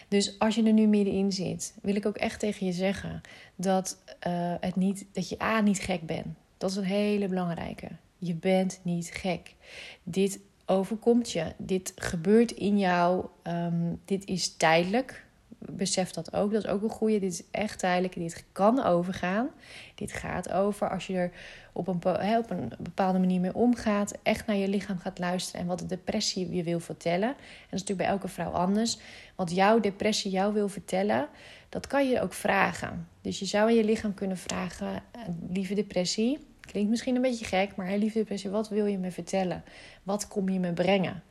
Dus 0.08 0.38
als 0.38 0.54
je 0.54 0.62
er 0.62 0.72
nu 0.72 0.86
middenin 0.86 1.32
zit, 1.32 1.74
wil 1.82 1.94
ik 1.94 2.06
ook 2.06 2.16
echt 2.16 2.40
tegen 2.40 2.66
je 2.66 2.72
zeggen 2.72 3.20
dat, 3.54 3.98
uh, 4.26 4.54
het 4.60 4.76
niet, 4.76 5.06
dat 5.12 5.28
je 5.28 5.42
A 5.42 5.60
niet 5.60 5.80
gek 5.80 6.06
bent. 6.06 6.26
Dat 6.58 6.70
is 6.70 6.76
een 6.76 6.84
hele 6.84 7.28
belangrijke. 7.28 7.88
Je 8.18 8.34
bent 8.34 8.80
niet 8.82 9.10
gek. 9.12 9.54
Dit 10.02 10.38
overkomt 10.66 11.32
je. 11.32 11.52
Dit 11.56 11.92
gebeurt 11.96 12.50
in 12.50 12.78
jou. 12.78 13.26
Um, 13.42 14.00
dit 14.04 14.26
is 14.26 14.56
tijdelijk. 14.56 15.24
Besef 15.58 16.10
dat 16.10 16.34
ook. 16.34 16.52
Dat 16.52 16.64
is 16.64 16.70
ook 16.70 16.82
een 16.82 16.90
goede. 16.90 17.18
Dit 17.18 17.32
is 17.32 17.42
echt 17.50 17.78
tijdelijk. 17.78 18.14
Dit 18.14 18.44
kan 18.52 18.84
overgaan. 18.84 19.48
Dit 19.94 20.12
gaat 20.12 20.52
over 20.52 20.90
als 20.90 21.06
je 21.06 21.14
er 21.14 21.30
op 21.72 21.86
een, 21.86 21.94
op 22.38 22.50
een 22.50 22.72
bepaalde 22.78 23.18
manier 23.18 23.40
mee 23.40 23.54
omgaat. 23.54 24.18
Echt 24.22 24.46
naar 24.46 24.56
je 24.56 24.68
lichaam 24.68 24.98
gaat 24.98 25.18
luisteren. 25.18 25.60
En 25.60 25.66
wat 25.66 25.78
de 25.78 25.86
depressie 25.86 26.54
je 26.54 26.62
wil 26.62 26.80
vertellen. 26.80 27.28
En 27.28 27.36
dat 27.36 27.80
is 27.80 27.80
natuurlijk 27.80 27.98
bij 27.98 28.08
elke 28.08 28.28
vrouw 28.28 28.50
anders. 28.50 28.98
Wat 29.34 29.54
jouw 29.54 29.80
depressie 29.80 30.30
jou 30.30 30.52
wil 30.52 30.68
vertellen. 30.68 31.28
Dat 31.68 31.86
kan 31.86 32.08
je 32.08 32.20
ook 32.20 32.32
vragen. 32.32 33.08
Dus 33.20 33.38
je 33.38 33.46
zou 33.46 33.68
aan 33.68 33.74
je 33.74 33.84
lichaam 33.84 34.14
kunnen 34.14 34.36
vragen. 34.36 35.02
Lieve 35.48 35.74
depressie 35.74 36.38
Klinkt 36.72 36.90
misschien 36.90 37.14
een 37.14 37.22
beetje 37.22 37.44
gek, 37.44 37.76
maar 37.76 37.96
liefde 37.96 38.18
depressie, 38.18 38.50
wat 38.50 38.68
wil 38.68 38.86
je 38.86 38.98
me 38.98 39.10
vertellen? 39.10 39.64
Wat 40.02 40.28
kom 40.28 40.48
je 40.48 40.58
me 40.58 40.72
brengen? 40.72 41.22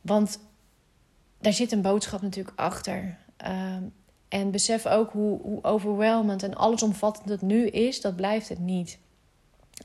Want 0.00 0.38
daar 1.40 1.52
zit 1.52 1.72
een 1.72 1.82
boodschap 1.82 2.22
natuurlijk 2.22 2.58
achter. 2.58 3.16
Ehm, 3.36 3.82
en 4.28 4.50
besef 4.50 4.86
ook 4.86 5.10
hoe, 5.10 5.40
hoe 5.40 5.64
overwhelmend 5.64 6.42
en 6.42 6.54
allesomvattend 6.54 7.28
het 7.28 7.42
nu 7.42 7.66
is, 7.66 8.00
dat 8.00 8.16
blijft 8.16 8.48
het 8.48 8.58
niet. 8.58 8.98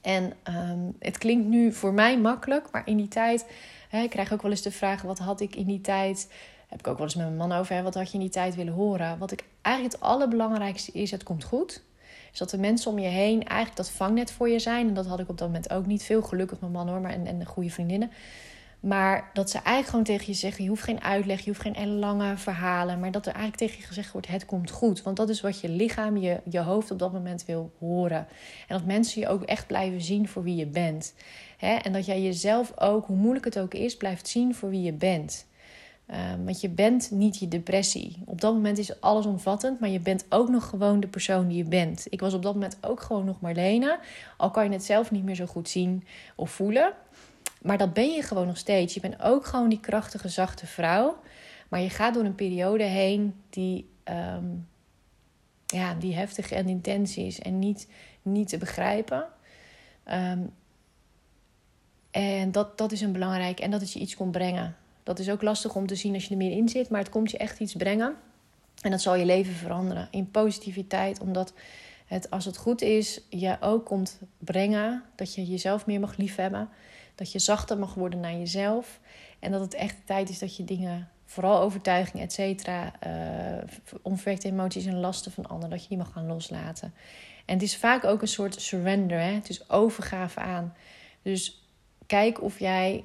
En 0.01 0.33
ehm, 0.43 0.91
het 0.99 1.17
klinkt 1.17 1.47
nu 1.47 1.73
voor 1.73 1.93
mij 1.93 2.19
makkelijk, 2.19 2.71
maar 2.71 2.87
in 2.87 2.97
die 2.97 3.07
tijd, 3.07 3.45
hè, 3.89 4.01
ik 4.01 4.09
krijg 4.09 4.33
ook 4.33 4.41
wel 4.41 4.51
eens 4.51 4.61
de 4.61 4.71
vraag: 4.71 5.01
wat 5.01 5.19
had 5.19 5.41
ik 5.41 5.55
in 5.55 5.65
die 5.65 5.81
tijd? 5.81 6.31
Heb 6.67 6.79
ik 6.79 6.87
ook 6.87 6.97
wel 6.97 7.05
eens 7.05 7.15
met 7.15 7.25
mijn 7.25 7.37
man 7.37 7.51
over, 7.51 7.75
hè, 7.75 7.81
wat 7.81 7.93
had 7.93 8.07
je 8.07 8.13
in 8.13 8.19
die 8.19 8.29
tijd 8.29 8.55
willen 8.55 8.73
horen? 8.73 9.17
Wat 9.17 9.31
ik 9.31 9.43
eigenlijk 9.61 9.95
het 9.95 10.03
allerbelangrijkste 10.03 10.91
is: 10.91 11.11
het 11.11 11.23
komt 11.23 11.43
goed. 11.43 11.83
Is 12.35 12.41
dat 12.41 12.49
de 12.49 12.57
mensen 12.57 12.91
om 12.91 12.99
je 12.99 13.07
heen 13.07 13.43
eigenlijk 13.43 13.77
dat 13.77 13.89
vangnet 13.89 14.31
voor 14.31 14.49
je 14.49 14.59
zijn. 14.59 14.87
En 14.87 14.93
dat 14.93 15.05
had 15.05 15.19
ik 15.19 15.29
op 15.29 15.37
dat 15.37 15.47
moment 15.47 15.71
ook 15.71 15.85
niet. 15.85 16.03
Veel 16.03 16.21
gelukkig 16.21 16.59
mijn 16.59 16.71
man 16.71 16.87
hoor, 16.87 17.01
maar 17.01 17.11
en, 17.11 17.27
en 17.27 17.45
goede 17.45 17.69
vriendinnen. 17.69 18.11
Maar 18.79 19.29
dat 19.33 19.49
ze 19.49 19.57
eigenlijk 19.57 19.87
gewoon 19.87 20.03
tegen 20.03 20.25
je 20.25 20.33
zeggen: 20.33 20.63
je 20.63 20.69
hoeft 20.69 20.83
geen 20.83 21.01
uitleg, 21.01 21.39
je 21.39 21.49
hoeft 21.49 21.61
geen 21.61 21.99
lange 21.99 22.37
verhalen. 22.37 22.99
Maar 22.99 23.11
dat 23.11 23.25
er 23.25 23.33
eigenlijk 23.33 23.61
tegen 23.61 23.81
je 23.81 23.87
gezegd 23.87 24.11
wordt: 24.11 24.27
het 24.27 24.45
komt 24.45 24.71
goed. 24.71 25.03
Want 25.03 25.17
dat 25.17 25.29
is 25.29 25.41
wat 25.41 25.59
je 25.59 25.69
lichaam, 25.69 26.17
je, 26.17 26.41
je 26.49 26.59
hoofd 26.59 26.91
op 26.91 26.99
dat 26.99 27.13
moment 27.13 27.45
wil 27.45 27.71
horen. 27.79 28.27
En 28.67 28.77
dat 28.77 28.85
mensen 28.85 29.21
je 29.21 29.27
ook 29.27 29.43
echt 29.43 29.67
blijven 29.67 30.01
zien 30.01 30.27
voor 30.27 30.43
wie 30.43 30.55
je 30.55 30.67
bent. 30.67 31.13
En 31.59 31.93
dat 31.93 32.05
jij 32.05 32.21
jezelf 32.21 32.79
ook, 32.79 33.05
hoe 33.05 33.17
moeilijk 33.17 33.45
het 33.45 33.59
ook 33.59 33.73
is, 33.73 33.97
blijft 33.97 34.27
zien 34.27 34.55
voor 34.55 34.69
wie 34.69 34.81
je 34.81 34.93
bent. 34.93 35.45
Ehm, 36.05 36.43
want 36.43 36.61
je 36.61 36.69
bent 36.69 37.11
niet 37.11 37.39
je 37.39 37.47
depressie. 37.47 38.21
Op 38.25 38.41
dat 38.41 38.53
moment 38.53 38.77
is 38.77 39.01
alles 39.01 39.25
omvattend, 39.25 39.79
maar 39.79 39.89
je 39.89 39.99
bent 39.99 40.25
ook 40.29 40.49
nog 40.49 40.69
gewoon 40.69 40.99
de 40.99 41.07
persoon 41.07 41.47
die 41.47 41.57
je 41.57 41.69
bent. 41.69 42.05
Ik 42.09 42.19
was 42.19 42.33
op 42.33 42.43
dat 42.43 42.53
moment 42.53 42.77
ook 42.81 43.01
gewoon 43.01 43.25
nog 43.25 43.41
Marlene. 43.41 43.99
Al 44.37 44.51
kan 44.51 44.63
je 44.63 44.71
het 44.71 44.83
zelf 44.83 45.11
niet 45.11 45.23
meer 45.23 45.35
zo 45.35 45.45
goed 45.45 45.69
zien 45.69 46.03
of 46.35 46.51
voelen. 46.51 46.93
Maar 47.61 47.77
dat 47.77 47.93
ben 47.93 48.11
je 48.11 48.21
gewoon 48.21 48.47
nog 48.47 48.57
steeds. 48.57 48.93
Je 48.93 48.99
bent 48.99 49.21
ook 49.21 49.45
gewoon 49.45 49.69
die 49.69 49.79
krachtige, 49.79 50.29
zachte 50.29 50.67
vrouw. 50.67 51.17
Maar 51.69 51.81
je 51.81 51.89
gaat 51.89 52.13
door 52.13 52.23
een 52.23 52.35
periode 52.35 52.83
heen 52.83 53.35
die, 53.49 53.89
um, 54.03 54.67
ja, 55.65 55.93
die 55.93 56.15
heftig 56.15 56.51
en 56.51 56.67
intens 56.67 57.17
is 57.17 57.39
en 57.39 57.59
niet, 57.59 57.87
niet 58.21 58.47
te 58.47 58.57
begrijpen. 58.57 59.25
Ehm, 60.03 60.39
en 62.11 62.51
dat, 62.51 62.77
dat 62.77 62.91
is 62.91 63.01
een 63.01 63.11
belangrijk. 63.11 63.59
En 63.59 63.71
dat 63.71 63.81
het 63.81 63.93
je 63.93 63.99
iets 63.99 64.15
komt 64.15 64.31
brengen. 64.31 64.75
Dat 65.05 65.19
is 65.19 65.29
ook 65.29 65.41
lastig 65.41 65.75
om 65.75 65.87
te 65.87 65.95
zien 65.95 66.13
als 66.13 66.23
je 66.25 66.31
er 66.31 66.37
meer 66.37 66.51
in 66.51 66.69
zit. 66.69 66.89
Maar 66.89 66.99
het 66.99 67.09
komt 67.09 67.31
je 67.31 67.37
echt 67.37 67.59
iets 67.59 67.75
brengen. 67.75 68.15
En 68.81 68.91
dat 68.91 69.01
zal 69.01 69.15
je 69.15 69.25
leven 69.25 69.53
veranderen. 69.53 70.07
In 70.11 70.31
positiviteit. 70.31 71.19
Omdat 71.19 71.53
het, 72.05 72.29
als 72.29 72.45
het 72.45 72.57
goed 72.57 72.81
is, 72.81 73.21
je 73.29 73.57
ook 73.59 73.85
komt 73.85 74.19
brengen. 74.37 75.03
Dat 75.15 75.35
je 75.35 75.45
jezelf 75.45 75.85
meer 75.85 75.99
mag 75.99 76.17
liefhebben. 76.17 76.69
Dat 77.15 77.31
je 77.31 77.39
zachter 77.39 77.77
mag 77.77 77.93
worden 77.93 78.19
naar 78.19 78.35
jezelf. 78.37 78.99
En 79.39 79.51
dat 79.51 79.61
het 79.61 79.73
echt 79.73 79.95
tijd 80.05 80.29
is 80.29 80.39
dat 80.39 80.55
je 80.55 80.63
dingen, 80.63 81.09
vooral 81.25 81.59
overtuiging, 81.59 82.23
et 82.23 82.33
cetera, 82.33 82.93
uh, 83.07 83.63
onverwerkte 84.01 84.47
emoties 84.47 84.85
en 84.85 84.99
lasten 84.99 85.31
van 85.31 85.45
anderen, 85.45 85.69
dat 85.69 85.81
je 85.81 85.87
die 85.87 85.97
mag 85.97 86.11
gaan 86.11 86.27
loslaten. 86.27 86.93
En 87.45 87.53
het 87.53 87.63
is 87.63 87.77
vaak 87.77 88.03
ook 88.03 88.21
een 88.21 88.27
soort 88.27 88.61
surrender. 88.61 89.19
Hè? 89.19 89.31
Het 89.31 89.49
is 89.49 89.69
overgave 89.69 90.39
aan. 90.39 90.73
Dus 91.21 91.67
kijk 92.05 92.41
of 92.41 92.59
jij 92.59 93.03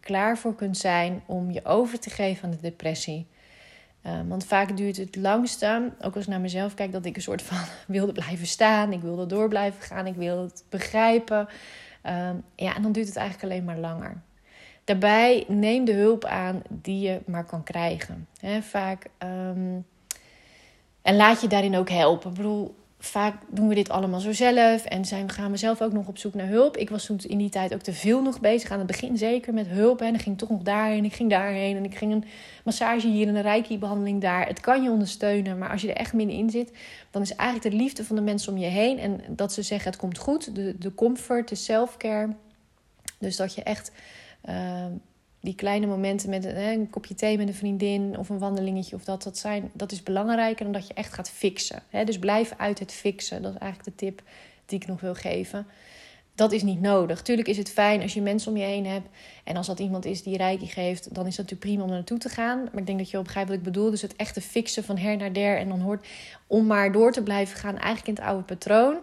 klaar 0.00 0.38
voor 0.38 0.54
kunt 0.54 0.76
zijn 0.76 1.22
om 1.26 1.50
je 1.50 1.64
over 1.64 1.98
te 1.98 2.10
geven 2.10 2.44
aan 2.44 2.50
de 2.50 2.60
depressie. 2.60 3.26
Uh, 4.06 4.12
want 4.28 4.46
vaak 4.46 4.76
duurt 4.76 4.96
het 4.96 5.16
langste, 5.16 5.92
ook 6.00 6.14
als 6.14 6.24
ik 6.24 6.30
naar 6.30 6.40
mezelf 6.40 6.74
kijk, 6.74 6.92
dat 6.92 7.04
ik 7.04 7.16
een 7.16 7.22
soort 7.22 7.42
van 7.42 7.58
wilde 7.96 8.12
blijven 8.12 8.46
staan. 8.46 8.92
Ik 8.92 9.00
wilde 9.00 9.26
door 9.26 9.48
blijven 9.48 9.82
gaan. 9.82 10.06
Ik 10.06 10.14
wilde 10.14 10.42
het 10.42 10.64
begrijpen. 10.68 11.48
Uh, 12.06 12.30
ja, 12.54 12.74
en 12.76 12.82
dan 12.82 12.92
duurt 12.92 13.06
het 13.06 13.16
eigenlijk 13.16 13.52
alleen 13.52 13.64
maar 13.64 13.78
langer. 13.78 14.20
Daarbij 14.84 15.44
neem 15.48 15.84
de 15.84 15.92
hulp 15.92 16.24
aan 16.24 16.62
die 16.68 17.00
je 17.00 17.20
maar 17.26 17.44
kan 17.44 17.62
krijgen. 17.62 18.28
He, 18.40 18.62
vaak. 18.62 19.06
Um, 19.18 19.86
en 21.02 21.16
laat 21.16 21.40
je 21.40 21.48
daarin 21.48 21.76
ook 21.76 21.90
helpen. 21.90 22.30
Ik 22.30 22.36
bedoel, 22.36 22.76
vaak 22.98 23.34
doen 23.50 23.68
we 23.68 23.74
dit 23.74 23.88
allemaal 23.88 24.20
zo 24.20 24.32
zelf 24.32 24.84
en 24.84 25.04
zijn, 25.04 25.30
gaan 25.30 25.50
we 25.50 25.56
zelf 25.56 25.82
ook 25.82 25.92
nog 25.92 26.06
op 26.06 26.18
zoek 26.18 26.34
naar 26.34 26.46
hulp. 26.46 26.76
Ik 26.76 26.90
was 26.90 27.06
toen 27.06 27.18
in 27.26 27.38
die 27.38 27.48
tijd 27.48 27.74
ook 27.74 27.80
te 27.80 27.92
veel 27.92 28.22
nog 28.22 28.40
bezig, 28.40 28.70
aan 28.70 28.78
het 28.78 28.86
begin 28.86 29.16
zeker 29.16 29.54
met 29.54 29.66
hulp. 29.66 30.00
En 30.00 30.12
dan 30.12 30.20
ging 30.20 30.38
toch 30.38 30.48
nog 30.48 30.62
daarheen, 30.62 31.04
ik 31.04 31.14
ging 31.14 31.30
daarheen 31.30 31.76
en 31.76 31.84
ik 31.84 31.96
ging 31.96 32.12
een 32.12 32.24
massage 32.64 33.08
hier 33.08 33.28
en 33.28 33.34
een 33.34 33.42
reiki-behandeling 33.42 34.20
daar. 34.20 34.46
Het 34.46 34.60
kan 34.60 34.82
je 34.82 34.90
ondersteunen, 34.90 35.58
maar 35.58 35.70
als 35.70 35.82
je 35.82 35.88
er 35.88 35.96
echt 35.96 36.12
middenin 36.12 36.50
zit, 36.50 36.72
dan 37.10 37.22
is 37.22 37.34
eigenlijk 37.34 37.70
de 37.70 37.82
liefde 37.82 38.04
van 38.04 38.16
de 38.16 38.22
mensen 38.22 38.52
om 38.52 38.58
je 38.58 38.66
heen 38.66 38.98
en 38.98 39.20
dat 39.28 39.52
ze 39.52 39.62
zeggen 39.62 39.90
het 39.90 40.00
komt 40.00 40.18
goed, 40.18 40.54
de, 40.54 40.78
de 40.78 40.94
comfort, 40.94 41.48
de 41.48 41.54
self-care. 41.54 42.34
Dus 43.18 43.36
dat 43.36 43.54
je 43.54 43.62
echt 43.62 43.92
uh, 44.48 44.84
die 45.40 45.54
kleine 45.54 45.86
momenten 45.86 46.30
met 46.30 46.44
een, 46.44 46.56
een, 46.56 46.90
kopje 46.90 47.14
thee 47.14 47.36
met 47.36 47.48
een 47.48 47.54
vriendin 47.54 48.18
of 48.18 48.28
een 48.28 48.38
wandelingetje 48.38 48.96
of 48.96 49.04
dat, 49.04 49.22
dat, 49.22 49.38
zijn, 49.38 49.70
dat 49.72 49.92
is 49.92 50.02
belangrijker 50.02 50.64
dan 50.64 50.72
dat 50.72 50.86
je 50.86 50.94
echt 50.94 51.12
gaat 51.12 51.30
fixen. 51.30 51.82
Dus 52.04 52.18
blijf 52.18 52.54
uit 52.56 52.78
het 52.78 52.92
fixen. 52.92 53.42
Dat 53.42 53.54
is 53.54 53.58
eigenlijk 53.58 53.90
de 53.90 54.04
tip 54.06 54.22
die 54.66 54.80
ik 54.80 54.86
nog 54.86 55.00
wil 55.00 55.14
geven. 55.14 55.66
Dat 56.34 56.52
is 56.52 56.62
niet 56.62 56.80
nodig. 56.80 57.22
Tuurlijk 57.22 57.48
is 57.48 57.56
het 57.56 57.70
fijn 57.70 58.02
als 58.02 58.14
je 58.14 58.20
mensen 58.22 58.52
om 58.52 58.56
je 58.56 58.64
heen 58.64 58.86
hebt. 58.86 59.08
En 59.44 59.56
als 59.56 59.66
dat 59.66 59.78
iemand 59.78 60.04
is 60.04 60.22
die 60.22 60.36
reiki 60.36 60.66
geeft, 60.66 61.14
dan 61.14 61.26
is 61.26 61.36
dat 61.36 61.44
natuurlijk 61.50 61.60
prima 61.60 61.82
om 61.82 61.90
naartoe 61.90 62.18
te 62.18 62.28
gaan. 62.28 62.62
Maar 62.62 62.80
ik 62.80 62.86
denk 62.86 62.98
dat 62.98 63.10
je 63.10 63.22
begrijpt 63.22 63.48
wat 63.48 63.58
ik 63.58 63.64
bedoel. 63.64 63.90
Dus 63.90 64.02
het 64.02 64.16
echte 64.16 64.40
fixen 64.40 64.84
van 64.84 64.96
her 64.96 65.16
naar 65.16 65.32
der. 65.32 65.58
En 65.58 65.68
dan 65.68 65.80
hoort 65.80 66.06
om 66.46 66.66
maar 66.66 66.92
door 66.92 67.12
te 67.12 67.22
blijven 67.22 67.58
gaan, 67.58 67.76
eigenlijk 67.76 68.06
in 68.06 68.14
het 68.14 68.32
oude 68.32 68.44
patroon, 68.44 68.96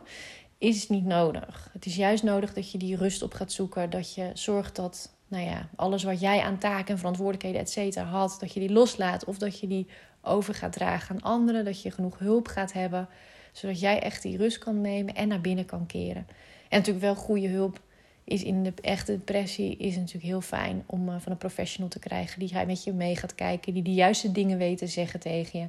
is 0.57 0.89
niet 0.89 1.05
nodig. 1.05 1.69
Het 1.73 1.85
is 1.85 1.95
juist 1.95 2.23
nodig 2.23 2.53
dat 2.53 2.71
je 2.71 2.77
die 2.77 2.95
rust 2.95 3.21
op 3.21 3.33
gaat 3.33 3.51
zoeken. 3.51 3.89
Dat 3.89 4.15
je 4.15 4.31
zorgt 4.33 4.75
dat 4.75 5.14
nou 5.27 5.43
ja, 5.43 5.69
alles 5.75 6.03
wat 6.03 6.19
jij 6.19 6.41
aan 6.41 6.57
taken 6.57 6.87
en 6.87 6.97
verantwoordelijkheden, 6.97 7.61
et 7.61 7.69
cetera, 7.69 8.05
had, 8.05 8.37
dat 8.39 8.53
je 8.53 8.59
die 8.59 8.71
loslaat 8.71 9.25
of 9.25 9.37
dat 9.37 9.59
je 9.59 9.67
die 9.67 9.87
over 10.21 10.53
gaat 10.53 10.73
dragen 10.73 11.15
aan 11.15 11.21
anderen, 11.21 11.65
dat 11.65 11.81
je 11.81 11.91
genoeg 11.91 12.19
hulp 12.19 12.47
gaat 12.47 12.73
hebben, 12.73 13.07
zodat 13.51 13.79
jij 13.79 14.01
echt 14.01 14.21
die 14.21 14.37
rust 14.37 14.57
kan 14.57 14.81
nemen 14.81 15.15
en 15.15 15.27
naar 15.27 15.41
binnen 15.41 15.65
kan 15.65 15.85
keren. 15.85 16.27
En 16.69 16.77
natuurlijk 16.77 17.05
wel 17.05 17.15
goede 17.15 17.47
hulp 17.47 17.79
is 18.23 18.43
in 18.43 18.63
de 18.63 18.73
echte 18.81 19.11
depressie 19.11 19.77
is 19.77 19.95
natuurlijk 19.95 20.25
heel 20.25 20.41
fijn 20.41 20.83
om 20.85 21.09
uh, 21.09 21.15
van 21.19 21.31
een 21.31 21.37
professional 21.37 21.89
te 21.89 21.99
krijgen 21.99 22.39
die 22.39 22.65
met 22.65 22.83
je 22.83 22.93
mee 22.93 23.15
gaat 23.15 23.35
kijken, 23.35 23.73
die 23.73 23.83
de 23.83 23.93
juiste 23.93 24.31
dingen 24.31 24.57
weet 24.57 24.77
te 24.77 24.87
zeggen 24.87 25.19
tegen 25.19 25.59
je. 25.59 25.67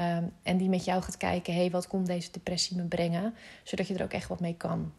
Um, 0.00 0.32
en 0.42 0.56
die 0.56 0.68
met 0.68 0.84
jou 0.84 1.02
gaat 1.02 1.16
kijken, 1.16 1.52
hé, 1.52 1.60
hey, 1.60 1.70
wat 1.70 1.86
komt 1.86 2.06
deze 2.06 2.30
depressie 2.32 2.76
me 2.76 2.82
brengen? 2.82 3.34
Zodat 3.62 3.88
je 3.88 3.94
er 3.94 4.02
ook 4.02 4.12
echt 4.12 4.28
wat 4.28 4.40
mee 4.40 4.54
kan 4.54 4.92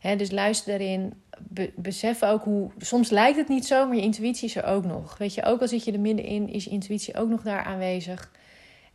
dus 0.00 0.30
luister 0.30 0.78
daarin. 0.78 1.12
besef 1.76 2.22
ook 2.22 2.44
hoe. 2.44 2.70
Soms 2.78 3.10
lijkt 3.10 3.38
het 3.38 3.48
niet 3.48 3.66
zo, 3.66 3.86
maar 3.86 3.96
je 3.96 4.02
intuïtie 4.02 4.48
is 4.48 4.56
er 4.56 4.64
ook 4.64 4.84
nog. 4.84 5.18
Weet 5.18 5.34
je, 5.34 5.44
ook 5.44 5.60
al 5.60 5.68
zit 5.68 5.84
je 5.84 5.92
er 5.92 6.00
middenin, 6.00 6.48
is 6.48 6.64
je 6.64 6.70
intuïtie 6.70 7.16
ook 7.16 7.28
nog 7.28 7.42
daar 7.42 7.64
aanwezig. 7.64 8.32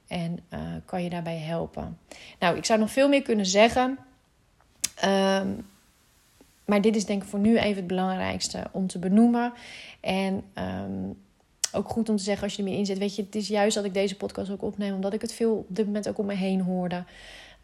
En 0.08 0.39
uh, 0.54 0.60
kan 0.86 1.04
je 1.04 1.10
daarbij 1.10 1.38
helpen. 1.38 1.98
Nou, 2.39 2.58
ik 2.58 2.66
zou 2.66 2.80
nog 2.80 2.92
veel 2.92 3.10
meer 3.10 3.22
kunnen 3.22 3.46
zeggen. 3.46 3.98
Um, 5.06 5.66
maar 6.66 6.82
dit 6.82 6.96
is 6.96 7.06
denk 7.06 7.24
ik 7.24 7.30
voor 7.30 7.39
nu 7.39 7.58
even 7.58 7.76
het 7.76 7.88
belangrijkste 7.88 8.63
om 8.72 8.88
te 8.88 9.00
benoemen. 9.00 9.54
En 10.00 10.44
um, 10.58 11.18
ook 11.72 11.89
goed 11.89 12.10
om 12.10 12.16
te 12.16 12.24
zeggen 12.24 12.44
als 12.44 12.56
je 12.56 12.63
er 12.63 12.70
meer 12.70 12.78
in 12.78 12.86
zit. 12.86 12.98
Weet 12.98 13.16
je, 13.16 13.22
het 13.22 13.36
is 13.36 13.48
juist 13.48 13.76
dat 13.76 13.86
ik 13.86 13.94
deze 13.94 14.18
podcast 14.18 14.52
ook 14.52 14.63
opneem. 14.63 14.94
Omdat 14.94 15.13
ik 15.13 15.22
het 15.22 15.34
veel 15.34 15.56
op 15.56 15.76
dit 15.76 15.86
moment 15.86 16.10
ook 16.10 16.18
om 16.18 16.26
me 16.26 16.34
heen 16.34 16.62
hoorde. 16.62 17.04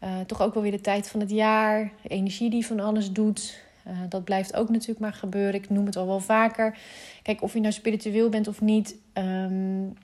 Uh, 0.04 0.20
toch 0.20 0.42
ook 0.42 0.54
wel 0.54 0.62
weer 0.62 0.72
de 0.72 0.80
tijd 0.80 1.08
van 1.08 1.20
het 1.20 1.30
jaar, 1.30 1.92
de 2.02 2.08
energie 2.08 2.50
die 2.50 2.66
van 2.66 2.80
alles 2.80 3.12
doet. 3.12 3.62
Uh, 3.86 3.92
dat 4.08 4.24
blijft 4.24 4.54
ook 4.54 4.68
natuurlijk 4.68 5.00
maar 5.00 5.12
gebeuren. 5.12 5.54
Ik 5.54 5.70
noem 5.70 5.86
het 5.86 5.96
al 5.96 6.06
wel 6.06 6.20
vaker. 6.20 6.78
Kijk, 7.22 7.42
of 7.42 7.52
je 7.52 7.60
nou 7.60 7.72
spiritueel 7.72 8.28
bent 8.28 8.48
of 8.48 8.60
niet, 8.60 8.96
um, 9.14 9.94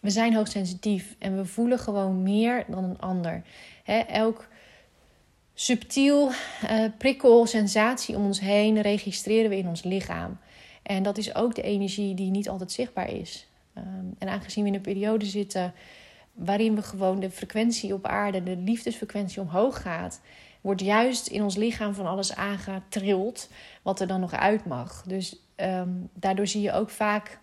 we 0.00 0.10
zijn 0.10 0.34
hoogsensitief 0.34 1.16
en 1.18 1.36
we 1.36 1.44
voelen 1.44 1.78
gewoon 1.78 2.22
meer 2.22 2.64
dan 2.68 2.84
een 2.84 3.00
ander. 3.00 3.42
Elk 4.08 4.48
subtiel 5.54 6.28
uh, 6.28 6.84
prikkel, 6.98 7.46
sensatie 7.46 8.16
om 8.16 8.24
ons 8.24 8.40
heen 8.40 8.80
registreren 8.80 9.50
we 9.50 9.56
in 9.56 9.68
ons 9.68 9.82
lichaam. 9.82 10.38
En 10.82 11.02
dat 11.02 11.18
is 11.18 11.34
ook 11.34 11.54
de 11.54 11.62
energie 11.62 12.14
die 12.14 12.30
niet 12.30 12.48
altijd 12.48 12.72
zichtbaar 12.72 13.10
is. 13.10 13.46
Um, 13.78 14.14
en 14.18 14.28
aangezien 14.28 14.62
we 14.62 14.68
in 14.68 14.76
een 14.76 14.82
periode 14.82 15.24
zitten 15.24 15.74
waarin 16.32 16.74
we 16.74 16.82
gewoon 16.82 17.20
de 17.20 17.30
frequentie 17.30 17.94
op 17.94 18.06
aarde, 18.06 18.42
de 18.42 18.56
liefdesfrequentie 18.56 19.40
omhoog 19.40 19.82
gaat, 19.82 20.20
wordt 20.60 20.80
juist 20.80 21.26
in 21.26 21.42
ons 21.42 21.56
lichaam 21.56 21.94
van 21.94 22.06
alles 22.06 22.34
aangetrild 22.34 23.48
wat 23.82 24.00
er 24.00 24.06
dan 24.06 24.20
nog 24.20 24.32
uit 24.32 24.64
mag. 24.64 25.02
Dus 25.06 25.36
um, 25.56 26.08
daardoor 26.14 26.46
zie 26.46 26.62
je 26.62 26.72
ook 26.72 26.90
vaak 26.90 27.38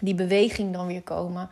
die 0.00 0.14
beweging 0.14 0.72
dan 0.72 0.86
weer 0.86 1.02
komen. 1.02 1.48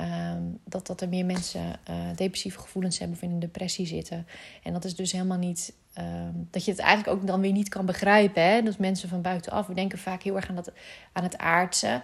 Um, 0.00 0.58
dat, 0.64 0.86
dat 0.86 1.00
er 1.00 1.08
meer 1.08 1.24
mensen 1.24 1.62
uh, 1.90 1.96
depressieve 2.16 2.58
gevoelens 2.58 2.98
hebben 2.98 3.16
of 3.16 3.22
in 3.22 3.30
een 3.30 3.38
depressie 3.38 3.86
zitten. 3.86 4.26
En 4.62 4.72
dat 4.72 4.84
is 4.84 4.96
dus 4.96 5.12
helemaal 5.12 5.38
niet. 5.38 5.74
Um, 5.98 6.48
dat 6.50 6.64
je 6.64 6.70
het 6.70 6.80
eigenlijk 6.80 7.18
ook 7.18 7.26
dan 7.26 7.40
weer 7.40 7.52
niet 7.52 7.68
kan 7.68 7.86
begrijpen. 7.86 8.42
Hè? 8.42 8.62
Dat 8.62 8.78
mensen 8.78 9.08
van 9.08 9.22
buitenaf. 9.22 9.66
We 9.66 9.74
denken 9.74 9.98
vaak 9.98 10.22
heel 10.22 10.36
erg 10.36 10.48
aan, 10.48 10.54
dat, 10.54 10.72
aan 11.12 11.22
het 11.22 11.38
aardse. 11.38 12.02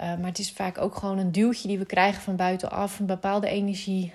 Uh, 0.00 0.06
maar 0.06 0.26
het 0.26 0.38
is 0.38 0.52
vaak 0.52 0.78
ook 0.78 0.96
gewoon 0.96 1.18
een 1.18 1.32
duwtje 1.32 1.68
die 1.68 1.78
we 1.78 1.86
krijgen 1.86 2.22
van 2.22 2.36
buitenaf. 2.36 2.98
Een 2.98 3.06
bepaalde 3.06 3.48
energie. 3.48 4.12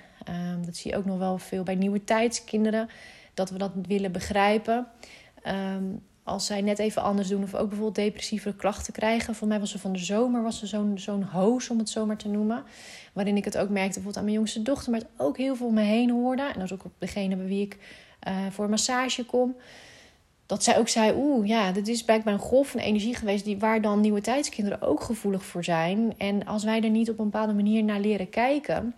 Dat 0.66 0.76
zie 0.76 0.92
je 0.92 0.98
ook 0.98 1.06
nog 1.06 1.18
wel 1.18 1.38
veel 1.38 1.64
bij 1.64 1.76
nieuwe 1.76 2.04
tijdskinderen. 2.04 2.90
Dat 3.34 3.50
we 3.50 3.58
dat 3.58 3.72
willen 3.88 4.12
begrijpen. 4.12 4.88
Als 6.28 6.46
zij 6.46 6.62
net 6.62 6.80
even 6.80 7.02
anders 7.02 7.28
doen 7.28 7.44
of 7.44 7.56
ook 7.56 7.68
bijvoorbeeld 7.68 7.96
depressieve 7.96 8.56
klachten 8.56 8.94
krijgen. 8.94 9.36
Voor 9.36 9.48
mij 9.48 9.60
was 9.60 9.72
ze 9.72 9.80
van 9.80 9.94
de 9.94 10.00
zomer 10.00 10.44
was 10.44 10.60
ze 10.60 10.68
zo'n 10.68 10.98
zo'n 10.98 11.24
hoos, 11.24 11.70
om 11.70 11.78
het 11.78 11.90
zomaar 11.90 12.18
te 12.18 12.28
noemen. 12.28 12.64
Waarin 13.14 13.38
ik 13.38 13.46
het 13.46 13.58
ook 13.58 13.70
merkte 13.70 13.94
bijvoorbeeld 13.94 14.18
aan 14.18 14.24
mijn 14.24 14.36
jongste 14.36 14.62
dochter, 14.62 14.92
maar 14.92 15.00
het 15.00 15.10
ook 15.18 15.38
heel 15.38 15.56
veel 15.56 15.68
om 15.68 15.74
me 15.74 15.82
heen 15.82 16.10
hoorde. 16.10 16.42
En 16.42 16.54
dat 16.54 16.64
is 16.64 16.74
ook 16.74 16.86
op 16.86 16.92
degene 16.98 17.36
bij 17.36 17.46
wie 17.46 17.62
ik 17.62 17.78
uh, 18.28 18.34
voor 18.52 18.70
massage 18.70 19.26
kom. 19.26 19.56
Dat 20.46 20.64
zij 20.64 20.78
ook 20.78 20.88
zei, 20.88 21.14
oeh, 21.16 21.48
ja, 21.48 21.72
dit 21.72 21.88
is 21.88 22.04
blijkbaar 22.04 22.34
een 22.34 22.40
golf 22.40 22.70
van 22.70 22.80
energie 22.80 23.16
geweest... 23.16 23.46
Die, 23.46 23.60
waar 23.60 23.82
dan 23.82 24.02
nieuwe 24.02 24.22
tijdskinderen 24.22 24.82
ook 24.82 25.02
gevoelig 25.02 25.46
voor 25.46 25.64
zijn. 25.64 26.14
En 26.18 26.46
als 26.46 26.64
wij 26.64 26.82
er 26.82 26.90
niet 26.90 27.10
op 27.10 27.20
een 27.20 27.30
bepaalde 27.30 27.54
manier 27.54 27.84
naar 27.84 28.00
leren 28.00 28.30
kijken... 28.30 28.96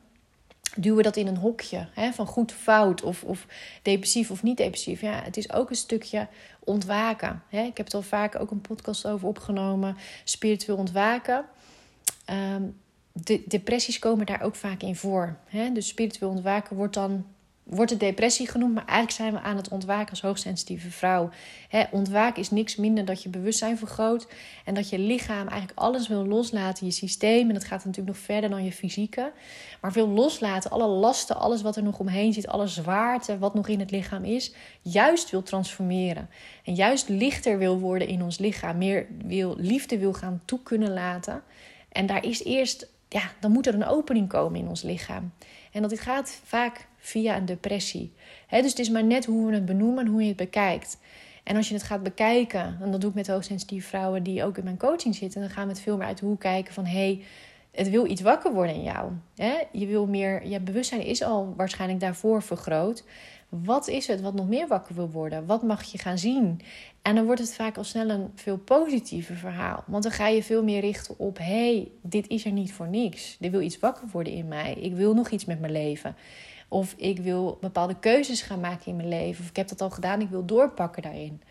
duwen 0.75 0.97
we 0.97 1.03
dat 1.03 1.15
in 1.15 1.27
een 1.27 1.37
hokje 1.37 1.87
hè, 1.93 2.11
van 2.11 2.25
goed 2.25 2.51
fout 2.51 3.03
of, 3.03 3.23
of 3.23 3.45
depressief 3.81 4.31
of 4.31 4.43
niet 4.43 4.57
depressief. 4.57 5.01
Ja, 5.01 5.21
het 5.23 5.37
is 5.37 5.51
ook 5.51 5.69
een 5.69 5.75
stukje 5.75 6.27
ontwaken. 6.59 7.43
Hè. 7.49 7.61
Ik 7.61 7.77
heb 7.77 7.85
het 7.85 7.95
al 7.95 8.01
vaak 8.01 8.39
ook 8.39 8.51
een 8.51 8.61
podcast 8.61 9.05
over 9.05 9.27
opgenomen, 9.27 9.97
spiritueel 10.23 10.77
ontwaken. 10.77 11.45
Ehm, 12.25 12.63
de 13.13 13.43
depressies 13.47 13.99
komen 13.99 14.25
daar 14.25 14.41
ook 14.41 14.55
vaak 14.55 14.81
in 14.81 14.95
voor. 14.95 15.37
Hè? 15.45 15.71
Dus 15.71 15.87
spiritueel 15.87 16.29
ontwaken 16.29 16.75
wordt 16.75 16.93
dan 16.93 17.25
wordt 17.69 17.91
het 17.91 17.99
depressie 17.99 18.47
genoemd, 18.47 18.73
maar 18.73 18.85
eigenlijk 18.85 19.17
zijn 19.17 19.33
we 19.33 19.49
aan 19.49 19.57
het 19.57 19.69
ontwaken 19.69 20.09
als 20.09 20.21
hoogsensitieve 20.21 20.91
vrouw. 20.91 21.29
He, 21.67 21.83
ontwaken 21.91 22.41
is 22.41 22.51
niks 22.51 22.75
minder 22.75 23.05
dat 23.05 23.23
je 23.23 23.29
bewustzijn 23.29 23.77
vergroot 23.77 24.27
en 24.65 24.73
dat 24.73 24.89
je 24.89 24.99
lichaam 24.99 25.47
eigenlijk 25.47 25.79
alles 25.79 26.07
wil 26.07 26.25
loslaten, 26.25 26.85
je 26.85 26.91
systeem. 26.91 27.47
En 27.47 27.53
dat 27.53 27.63
gaat 27.63 27.85
natuurlijk 27.85 28.15
nog 28.15 28.25
verder 28.25 28.49
dan 28.49 28.63
je 28.63 28.71
fysieke. 28.71 29.31
Maar 29.81 29.91
wil 29.91 30.07
loslaten, 30.07 30.71
alle 30.71 30.87
lasten, 30.87 31.39
alles 31.39 31.61
wat 31.61 31.75
er 31.75 31.83
nog 31.83 31.99
omheen 31.99 32.33
zit, 32.33 32.47
alle 32.47 32.67
zwaarte 32.67 33.37
wat 33.37 33.53
nog 33.53 33.67
in 33.67 33.79
het 33.79 33.91
lichaam 33.91 34.23
is, 34.23 34.53
juist 34.81 35.29
wil 35.29 35.43
transformeren. 35.43 36.29
En 36.63 36.73
juist 36.73 37.09
lichter 37.09 37.57
wil 37.57 37.79
worden 37.79 38.07
in 38.07 38.23
ons 38.23 38.37
lichaam, 38.37 38.77
meer 38.77 39.07
wil, 39.25 39.55
liefde 39.57 39.97
wil 39.97 40.13
gaan 40.13 40.41
toe 40.45 40.59
kunnen 40.63 40.93
laten. 40.93 41.43
En 41.91 42.05
daar 42.05 42.25
is 42.25 42.43
eerst, 42.43 42.87
ja, 43.09 43.31
dan 43.39 43.51
moet 43.51 43.67
er 43.67 43.73
een 43.73 43.85
opening 43.85 44.29
komen 44.29 44.59
in 44.59 44.67
ons 44.67 44.81
lichaam. 44.81 45.33
En 45.71 45.81
dat 45.81 45.99
gaat 45.99 46.41
vaak 46.43 46.87
via 46.99 47.37
een 47.37 47.45
depressie. 47.45 48.13
dus 48.49 48.69
het 48.69 48.79
is 48.79 48.89
maar 48.89 49.03
net 49.03 49.25
hoe 49.25 49.45
we 49.47 49.53
het 49.53 49.65
benoemen 49.65 50.05
en 50.05 50.11
hoe 50.11 50.21
je 50.21 50.27
het 50.27 50.37
bekijkt. 50.37 50.97
En 51.43 51.55
als 51.55 51.67
je 51.67 51.73
het 51.73 51.83
gaat 51.83 52.03
bekijken, 52.03 52.77
en 52.81 52.91
dat 52.91 53.01
doe 53.01 53.09
ik 53.09 53.15
met 53.15 53.27
hoogsensitieve 53.27 53.87
vrouwen 53.87 54.23
die 54.23 54.43
ook 54.43 54.57
in 54.57 54.63
mijn 54.63 54.77
coaching 54.77 55.15
zitten, 55.15 55.41
dan 55.41 55.49
gaan 55.49 55.67
we 55.67 55.73
het 55.73 55.81
veel 55.81 55.97
meer 55.97 56.07
uit 56.07 56.19
hoe 56.19 56.37
kijken 56.37 56.73
van 56.73 56.85
hé, 56.85 56.91
hey, 56.91 57.23
het 57.71 57.89
wil 57.89 58.05
iets 58.05 58.21
wakker 58.21 58.53
worden 58.53 58.75
in 58.75 58.83
jou. 58.83 59.11
Je 59.71 59.85
wil 59.85 60.05
meer, 60.05 60.47
je 60.47 60.59
bewustzijn 60.59 61.01
is 61.01 61.23
al 61.23 61.53
waarschijnlijk 61.57 61.99
daarvoor 61.99 62.41
vergroot. 62.41 63.03
Wat 63.49 63.87
is 63.87 64.07
het 64.07 64.21
wat 64.21 64.33
nog 64.33 64.47
meer 64.47 64.67
wakker 64.67 64.95
wil 64.95 65.09
worden? 65.09 65.45
Wat 65.45 65.63
mag 65.63 65.83
je 65.83 65.97
gaan 65.97 66.17
zien? 66.17 66.61
En 67.01 67.15
dan 67.15 67.25
wordt 67.25 67.41
het 67.41 67.55
vaak 67.55 67.77
al 67.77 67.83
snel 67.83 68.09
een 68.09 68.31
veel 68.35 68.57
positiever 68.57 69.35
verhaal. 69.35 69.83
Want 69.87 70.03
dan 70.03 70.11
ga 70.11 70.27
je 70.27 70.43
veel 70.43 70.63
meer 70.63 70.79
richten 70.79 71.19
op: 71.19 71.37
hé, 71.37 71.43
hey, 71.43 71.91
dit 72.01 72.27
is 72.27 72.45
er 72.45 72.51
niet 72.51 72.73
voor 72.73 72.87
niks. 72.87 73.37
Er 73.41 73.51
wil 73.51 73.61
iets 73.61 73.79
wakker 73.79 74.07
worden 74.11 74.33
in 74.33 74.47
mij. 74.47 74.73
Ik 74.73 74.93
wil 74.93 75.13
nog 75.13 75.29
iets 75.29 75.45
met 75.45 75.59
mijn 75.59 75.71
leven. 75.71 76.15
Of 76.69 76.93
ik 76.97 77.19
wil 77.19 77.57
bepaalde 77.61 77.99
keuzes 77.99 78.41
gaan 78.41 78.59
maken 78.59 78.85
in 78.85 78.95
mijn 78.95 79.07
leven. 79.07 79.43
Of 79.43 79.49
ik 79.49 79.55
heb 79.55 79.67
dat 79.67 79.81
al 79.81 79.89
gedaan, 79.89 80.21
ik 80.21 80.29
wil 80.29 80.45
doorpakken 80.45 81.01
daarin. 81.01 81.41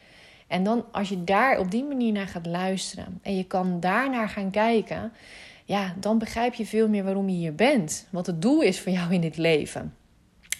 En 0.46 0.64
dan 0.64 0.84
als 0.92 1.08
je 1.08 1.24
daar 1.24 1.58
op 1.58 1.70
die 1.70 1.84
manier 1.84 2.12
naar 2.12 2.28
gaat 2.28 2.46
luisteren 2.46 3.18
en 3.22 3.36
je 3.36 3.44
kan 3.44 3.80
daarnaar 3.80 4.28
gaan 4.28 4.50
kijken, 4.50 5.12
ja, 5.64 5.94
dan 6.00 6.18
begrijp 6.18 6.54
je 6.54 6.66
veel 6.66 6.88
meer 6.88 7.04
waarom 7.04 7.28
je 7.28 7.36
hier 7.36 7.54
bent. 7.54 8.06
Wat 8.10 8.26
het 8.26 8.42
doel 8.42 8.60
is 8.60 8.80
voor 8.80 8.92
jou 8.92 9.14
in 9.14 9.20
dit 9.20 9.36
leven. 9.36 9.94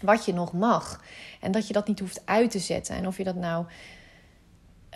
Wat 0.02 0.24
je 0.24 0.32
nog 0.32 0.52
mag. 0.52 1.04
En 1.40 1.52
dat 1.52 1.66
je 1.66 1.72
dat 1.72 1.88
niet 1.88 2.00
hoeft 2.00 2.22
uit 2.24 2.50
te 2.50 2.58
zetten. 2.58 2.96
En 2.96 3.06
of 3.06 3.16
je 3.16 3.24
dat 3.24 3.34
nou 3.34 3.64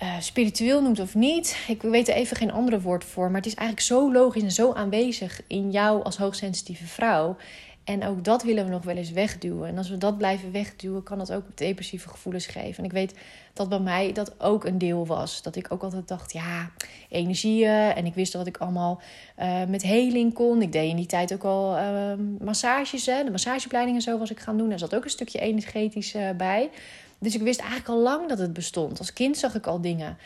uh, 0.02 0.20
spiritueel 0.20 0.82
noemt 0.82 1.00
of 1.00 1.14
niet. 1.14 1.64
Ik 1.68 1.82
weet 1.82 2.08
er 2.08 2.14
even 2.14 2.36
geen 2.36 2.52
andere 2.52 2.80
woord 2.80 3.04
voor. 3.04 3.26
Maar 3.26 3.40
het 3.40 3.46
is 3.46 3.54
eigenlijk 3.54 3.86
zo 3.86 4.12
logisch 4.12 4.42
en 4.42 4.52
zo 4.52 4.72
aanwezig 4.72 5.40
in 5.46 5.70
jou 5.70 6.02
als 6.02 6.16
hoogsensitieve 6.16 6.86
vrouw. 6.86 7.36
En 7.84 8.04
ook 8.06 8.24
dat 8.24 8.42
willen 8.42 8.64
we 8.64 8.70
nog 8.70 8.82
wel 8.82 8.96
eens 8.96 9.10
wegduwen. 9.10 9.68
En 9.68 9.78
als 9.78 9.88
we 9.88 9.98
dat 9.98 10.18
blijven 10.18 10.52
wegduwen, 10.52 11.02
kan 11.02 11.18
dat 11.18 11.32
ook 11.32 11.44
depressieve 11.54 12.08
gevoelens 12.08 12.46
geven. 12.46 12.78
En 12.78 12.84
ik 12.84 12.92
weet 12.92 13.14
dat 13.52 13.68
bij 13.68 13.78
mij 13.78 14.12
dat 14.12 14.40
ook 14.40 14.64
een 14.64 14.78
deel 14.78 15.06
was. 15.06 15.42
Dat 15.42 15.56
ik 15.56 15.72
ook 15.72 15.82
altijd 15.82 16.08
dacht, 16.08 16.32
ja, 16.32 16.70
energieën. 17.08 17.70
En 17.94 18.06
ik 18.06 18.14
wist 18.14 18.32
dat 18.32 18.46
ik 18.46 18.56
allemaal 18.56 19.00
uh, 19.38 19.64
met 19.64 19.82
heling 19.82 20.34
kon. 20.34 20.62
Ik 20.62 20.72
deed 20.72 20.90
in 20.90 20.96
die 20.96 21.06
tijd 21.06 21.32
ook 21.32 21.44
al 21.44 21.76
uh, 21.76 22.12
massages. 22.40 23.06
Hè. 23.06 23.24
De 23.24 23.30
massageopleiding 23.30 23.96
en 23.96 24.02
zo 24.02 24.18
was 24.18 24.30
ik 24.30 24.40
gaan 24.40 24.58
doen. 24.58 24.70
Er 24.70 24.78
zat 24.78 24.94
ook 24.94 25.04
een 25.04 25.10
stukje 25.10 25.38
energetisch 25.38 26.14
uh, 26.14 26.30
bij. 26.36 26.70
Dus 27.18 27.34
ik 27.34 27.42
wist 27.42 27.60
eigenlijk 27.60 27.88
al 27.88 27.98
lang 27.98 28.28
dat 28.28 28.38
het 28.38 28.52
bestond. 28.52 28.98
Als 28.98 29.12
kind 29.12 29.38
zag 29.38 29.54
ik 29.54 29.66
al 29.66 29.80
dingen. 29.80 30.16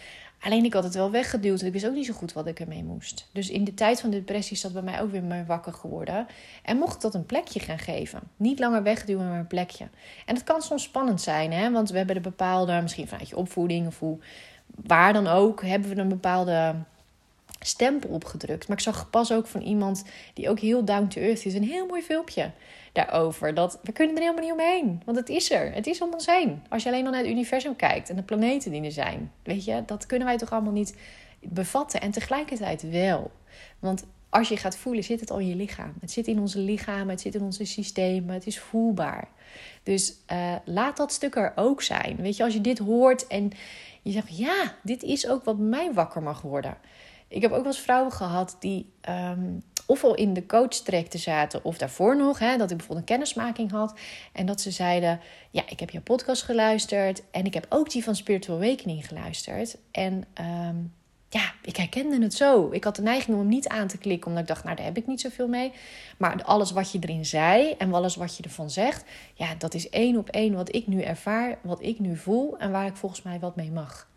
Alleen 0.41 0.65
ik 0.65 0.73
had 0.73 0.85
het 0.85 0.95
wel 0.95 1.11
weggeduwd. 1.11 1.63
Ik 1.63 1.73
wist 1.73 1.87
ook 1.87 1.95
niet 1.95 2.07
zo 2.07 2.13
goed 2.13 2.33
wat 2.33 2.47
ik 2.47 2.61
ermee 2.61 2.85
moest. 2.85 3.29
Dus 3.33 3.51
in 3.51 3.65
de 3.65 3.75
tijd 3.75 4.01
van 4.01 4.11
de 4.11 4.17
depressie 4.17 4.57
is 4.57 4.63
dat 4.63 4.73
bij 4.73 4.83
mij 4.83 5.01
ook 5.01 5.11
weer 5.11 5.23
meer 5.23 5.47
wakker 5.47 5.73
geworden. 5.73 6.27
En 6.63 6.77
mocht 6.77 6.95
ik 6.95 7.01
dat 7.01 7.15
een 7.15 7.27
plekje 7.27 7.61
gaan 7.61 7.79
geven. 7.79 8.21
Niet 8.37 8.59
langer 8.59 8.83
wegduwen, 8.83 9.29
maar 9.29 9.39
een 9.39 9.47
plekje. 9.47 9.89
En 10.27 10.35
het 10.35 10.45
kan 10.45 10.63
soms 10.63 10.83
spannend 10.83 11.21
zijn, 11.21 11.53
hè? 11.53 11.71
want 11.71 11.91
we 11.91 11.97
hebben 11.97 12.17
een 12.17 12.23
bepaalde, 12.23 12.81
misschien 12.83 13.09
vanuit 13.09 13.29
je 13.29 13.37
opvoeding 13.37 13.87
of 13.87 13.99
hoe, 13.99 14.19
waar 14.67 15.13
dan 15.13 15.27
ook, 15.27 15.63
hebben 15.63 15.95
we 15.95 16.01
een 16.01 16.09
bepaalde 16.09 16.75
stempel 17.67 18.11
opgedrukt. 18.11 18.69
Maar 18.69 18.77
ik 18.77 18.83
zag 18.83 19.11
pas 19.11 19.33
ook 19.33 19.47
van 19.47 19.61
iemand 19.61 20.05
die 20.35 20.49
ook 20.49 20.59
heel 20.59 20.85
down 20.85 21.07
to 21.07 21.21
earth 21.21 21.45
is. 21.45 21.55
Een 21.55 21.65
heel 21.65 21.87
mooi 21.87 22.03
filmpje 22.03 22.51
daarover. 22.93 23.55
Dat 23.55 23.79
we 23.83 23.93
kunnen 23.93 24.17
er 24.17 24.23
helemaal 24.23 24.45
niet 24.45 24.53
omheen. 24.53 25.03
Want 25.05 25.17
het 25.17 25.29
is 25.29 25.51
er. 25.51 25.73
Het 25.73 25.87
is 25.87 26.01
om 26.01 26.13
ons 26.13 26.27
heen. 26.27 26.63
Als 26.69 26.83
je 26.83 26.89
alleen 26.89 27.05
al 27.05 27.11
naar 27.11 27.21
het 27.21 27.31
universum 27.31 27.77
kijkt 27.77 28.11
en 28.11 28.17
de 28.17 28.23
planeten 28.23 28.71
die 28.71 28.83
er 28.83 28.93
zijn. 28.93 29.33
Weet 29.43 29.65
je, 29.65 29.83
dat 29.87 30.07
kunnen 30.07 30.27
wij 30.27 30.37
toch 30.37 30.53
allemaal 30.53 30.73
niet 30.73 30.97
bevatten. 31.41 32.01
En 32.01 32.11
tegelijkertijd 32.11 32.91
wel. 32.91 33.31
Want 33.79 34.05
als 34.29 34.49
je 34.49 34.57
gaat 34.57 34.77
voelen, 34.77 35.05
zit 35.05 35.21
het 35.21 35.31
al 35.31 35.39
in 35.39 35.49
je 35.49 35.57
lichaam. 35.57 35.95
Het 36.01 36.11
zit 36.11 36.27
in 36.27 36.39
onze 36.39 36.59
lichamen, 36.59 37.09
het 37.09 37.21
zit 37.21 37.35
in 37.35 37.43
onze 37.43 37.65
systemen. 37.65 38.35
Het 38.35 38.47
is 38.47 38.59
voelbaar. 38.59 39.29
Dus 39.83 40.15
uh, 40.33 40.55
laat 40.65 40.97
dat 40.97 41.13
stuk 41.13 41.37
er 41.37 41.53
ook 41.57 41.83
zijn. 41.83 42.17
Weet 42.17 42.37
je, 42.37 42.45
als 42.45 42.53
je 42.53 42.61
dit 42.61 42.79
hoort 42.79 43.27
en 43.27 43.51
je 44.03 44.13
zegt, 44.13 44.39
ja, 44.39 44.75
dit 44.83 45.03
is 45.03 45.29
ook 45.29 45.45
wat 45.45 45.59
mij 45.59 45.93
wakker 45.93 46.23
mag 46.23 46.43
worden. 46.43 46.77
Ik 47.29 47.43
heb 47.43 47.51
ook 47.51 47.57
wel 47.57 47.67
eens 47.67 47.81
vrouwen 47.81 48.13
gehad 48.13 48.57
die 48.61 48.93
um, 49.09 49.63
ofwel 49.87 50.15
in 50.15 50.35
de 50.35 50.47
coach-trajecten 50.47 51.19
zaten 51.19 51.65
of 51.65 51.79
daarvoor 51.79 52.17
nog, 52.17 52.39
hè, 52.39 52.57
dat 52.57 52.71
ik 52.71 52.77
bijvoorbeeld 52.77 53.09
een 53.09 53.17
kennismaking 53.17 53.71
had 53.71 53.99
en 54.33 54.47
dat 54.47 54.61
ze 54.61 54.71
zeiden: 54.71 55.21
Ja, 55.51 55.63
ik 55.69 55.81
heb 55.81 55.91
jouw 55.91 56.03
podcast 56.03 56.43
geluisterd 56.43 57.23
en 57.31 57.45
ik 57.45 57.55
heb 57.55 57.67
ook 57.69 57.91
die 57.91 58.05
van 58.05 58.17
Spiritual 58.17 58.59
Awakening 58.59 59.07
geluisterd. 59.07 59.77
En 59.91 60.25
um, 60.41 60.93
ja, 61.29 61.53
ik 61.63 61.77
herkende 61.77 62.23
het 62.23 62.35
zo. 62.35 62.71
Ik 62.71 62.85
had 62.85 62.97
de 62.97 63.03
neiging 63.03 63.37
om 63.37 63.43
hem 63.43 63.51
niet 63.51 63.69
aan 63.69 63.87
te 63.89 63.99
klikken, 63.99 64.27
omdat 64.27 64.43
ik 64.43 64.49
dacht: 64.49 64.65
Nou, 64.65 64.77
daar 64.77 64.85
heb 64.85 64.97
ik 64.97 65.07
niet 65.07 65.21
zoveel 65.21 65.49
mee. 65.49 65.73
Maar 66.19 66.43
alles 66.43 66.71
wat 66.71 66.93
je 66.93 66.99
erin 67.01 67.25
zei 67.25 67.75
en 67.79 67.95
alles 67.95 68.17
wat 68.17 68.37
je 68.37 68.43
ervan 68.43 68.71
zegt, 68.71 69.05
ja, 69.35 69.55
dat 69.55 69.75
is 69.75 69.89
één 69.89 70.17
op 70.17 70.29
één 70.29 70.55
wat 70.55 70.75
ik 70.75 70.87
nu 70.87 71.03
ervaar, 71.03 71.59
wat 71.63 71.83
ik 71.83 71.99
nu 71.99 72.17
voel 72.17 72.59
en 72.59 72.71
waar 72.71 72.87
ik 72.87 72.97
volgens 72.97 73.23
mij 73.23 73.39
wat 73.39 73.57
mee 73.57 73.73
mag. 73.73 74.09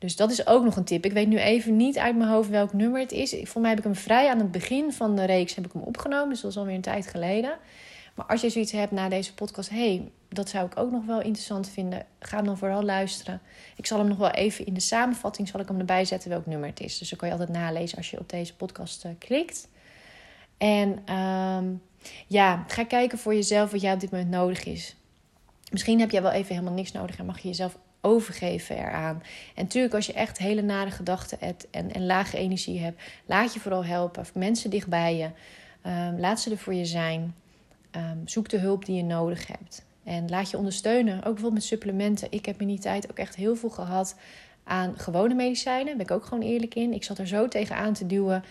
Dus 0.00 0.16
dat 0.16 0.30
is 0.30 0.46
ook 0.46 0.64
nog 0.64 0.76
een 0.76 0.84
tip. 0.84 1.04
Ik 1.04 1.12
weet 1.12 1.28
nu 1.28 1.38
even 1.38 1.76
niet 1.76 1.98
uit 1.98 2.16
mijn 2.16 2.30
hoofd 2.30 2.48
welk 2.48 2.72
nummer 2.72 3.00
het 3.00 3.12
is. 3.12 3.36
Voor 3.42 3.60
mij 3.60 3.70
heb 3.70 3.78
ik 3.78 3.84
hem 3.84 3.94
vrij 3.94 4.30
aan 4.30 4.38
het 4.38 4.50
begin 4.50 4.92
van 4.92 5.16
de 5.16 5.24
reeks 5.24 5.54
heb 5.54 5.66
ik 5.66 5.72
hem 5.72 5.82
opgenomen. 5.82 6.28
Dus 6.28 6.40
dat 6.40 6.50
is 6.50 6.56
alweer 6.56 6.74
een 6.74 6.80
tijd 6.80 7.06
geleden. 7.06 7.58
Maar 8.14 8.26
als 8.26 8.40
je 8.40 8.50
zoiets 8.50 8.72
hebt 8.72 8.92
na 8.92 9.08
deze 9.08 9.34
podcast, 9.34 9.70
hey, 9.70 10.10
dat 10.28 10.48
zou 10.48 10.66
ik 10.66 10.78
ook 10.78 10.90
nog 10.90 11.04
wel 11.04 11.20
interessant 11.20 11.68
vinden. 11.68 12.06
Ga 12.18 12.42
dan 12.42 12.58
vooral 12.58 12.82
luisteren. 12.82 13.40
Ik 13.76 13.86
zal 13.86 13.98
hem 13.98 14.08
nog 14.08 14.18
wel 14.18 14.30
even 14.30 14.66
in 14.66 14.74
de 14.74 14.80
samenvatting 14.80 15.48
zal 15.48 15.60
ik 15.60 15.68
hem 15.68 15.78
erbij 15.78 16.04
zetten 16.04 16.30
welk 16.30 16.46
nummer 16.46 16.68
het 16.68 16.80
is. 16.80 16.98
Dus 16.98 17.08
dan 17.08 17.18
kan 17.18 17.28
je 17.28 17.34
altijd 17.34 17.52
nalezen 17.52 17.96
als 17.96 18.10
je 18.10 18.18
op 18.18 18.28
deze 18.28 18.56
podcast 18.56 19.04
uh, 19.04 19.10
klikt. 19.18 19.68
En 20.58 21.14
um, 21.16 21.82
ja, 22.26 22.64
ga 22.66 22.84
kijken 22.84 23.18
voor 23.18 23.34
jezelf 23.34 23.70
wat 23.70 23.80
jij 23.80 23.92
op 23.92 24.00
dit 24.00 24.10
moment 24.10 24.30
nodig 24.30 24.64
is. 24.64 24.96
Misschien 25.70 26.00
heb 26.00 26.10
jij 26.10 26.22
wel 26.22 26.30
even 26.30 26.54
helemaal 26.54 26.74
niks 26.74 26.92
nodig 26.92 27.18
en 27.18 27.26
mag 27.26 27.38
je 27.38 27.48
jezelf 27.48 27.78
overgeven 28.00 28.76
eraan. 28.76 29.22
En 29.54 29.62
natuurlijk, 29.62 29.94
als 29.94 30.06
je 30.06 30.12
echt 30.12 30.38
hele 30.38 30.62
nare 30.62 30.90
gedachten 30.90 31.38
hebt 31.40 31.70
en, 31.70 31.92
en 31.92 32.06
lage 32.06 32.36
energie 32.36 32.80
hebt, 32.80 33.02
laat 33.26 33.54
je 33.54 33.60
vooral 33.60 33.84
helpen. 33.84 34.24
Mensen 34.34 34.70
dichtbij 34.70 35.16
je, 35.16 35.28
um, 35.90 36.20
laat 36.20 36.40
ze 36.40 36.50
er 36.50 36.58
voor 36.58 36.74
je 36.74 36.84
zijn. 36.84 37.34
Um, 37.96 38.22
zoek 38.24 38.48
de 38.48 38.58
hulp 38.58 38.84
die 38.84 38.96
je 38.96 39.02
nodig 39.02 39.46
hebt. 39.46 39.84
En 40.04 40.28
laat 40.28 40.50
je 40.50 40.56
ondersteunen, 40.56 41.14
ook 41.14 41.22
bijvoorbeeld 41.22 41.52
met 41.52 41.64
supplementen. 41.64 42.28
Ik 42.30 42.46
heb 42.46 42.60
in 42.60 42.66
die 42.66 42.78
tijd 42.78 43.10
ook 43.10 43.18
echt 43.18 43.34
heel 43.34 43.56
veel 43.56 43.70
gehad 43.70 44.16
aan 44.64 44.94
gewone 44.98 45.34
medicijnen. 45.34 45.86
Daar 45.86 45.96
ben 45.96 46.04
ik 46.04 46.10
ook 46.10 46.24
gewoon 46.24 46.44
eerlijk 46.44 46.74
in. 46.74 46.92
Ik 46.92 47.04
zat 47.04 47.18
er 47.18 47.26
zo 47.26 47.48
tegenaan 47.48 47.92
te 47.92 48.06
duwen. 48.06 48.44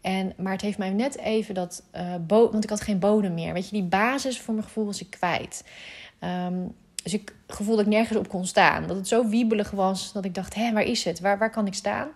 En, 0.00 0.32
maar 0.36 0.52
het 0.52 0.60
heeft 0.60 0.78
mij 0.78 0.90
net 0.90 1.18
even 1.18 1.54
dat... 1.54 1.82
Uh, 1.96 2.14
want 2.28 2.64
ik 2.64 2.70
had 2.70 2.80
geen 2.80 2.98
bodem 2.98 3.34
meer. 3.34 3.52
Weet 3.52 3.68
je, 3.68 3.76
die 3.80 3.88
basis 3.88 4.40
voor 4.40 4.54
mijn 4.54 4.66
gevoel 4.66 4.86
was 4.86 5.00
ik 5.00 5.10
kwijt. 5.10 5.64
Um, 6.20 6.74
dus 7.02 7.14
ik 7.14 7.34
gevoelde 7.46 7.76
dat 7.76 7.92
ik 7.92 7.98
nergens 7.98 8.18
op 8.18 8.28
kon 8.28 8.46
staan. 8.46 8.86
Dat 8.86 8.96
het 8.96 9.08
zo 9.08 9.28
wiebelig 9.28 9.70
was 9.70 10.12
dat 10.12 10.24
ik 10.24 10.34
dacht: 10.34 10.54
hé, 10.54 10.72
waar 10.72 10.82
is 10.82 11.04
het? 11.04 11.20
Waar, 11.20 11.38
waar 11.38 11.50
kan 11.50 11.66
ik 11.66 11.74
staan? 11.74 12.08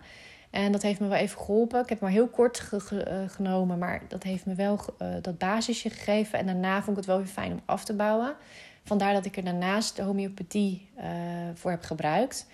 En 0.52 0.72
dat 0.72 0.82
heeft 0.82 1.00
me 1.00 1.08
wel 1.08 1.18
even 1.18 1.38
geholpen. 1.38 1.82
Ik 1.82 1.88
heb 1.88 2.00
maar 2.00 2.10
heel 2.10 2.28
kort 2.28 2.68
eh, 2.72 3.18
genomen, 3.26 3.78
maar 3.78 4.02
dat 4.08 4.22
heeft 4.22 4.46
me 4.46 4.54
wel 4.54 4.80
uh, 5.02 5.08
dat 5.22 5.38
basisje 5.38 5.90
gegeven. 5.90 6.38
En 6.38 6.46
daarna 6.46 6.76
vond 6.76 6.90
ik 6.90 6.96
het 6.96 7.06
wel 7.06 7.16
weer 7.16 7.26
fijn 7.26 7.52
om 7.52 7.60
af 7.64 7.84
te 7.84 7.94
bouwen. 7.94 8.34
Vandaar 8.84 9.12
dat 9.12 9.24
ik 9.24 9.36
er 9.36 9.44
daarnaast 9.44 9.96
de 9.96 10.02
homeopathie 10.02 10.88
uh, 10.98 11.04
voor 11.54 11.70
heb 11.70 11.82
gebruikt. 11.82 12.46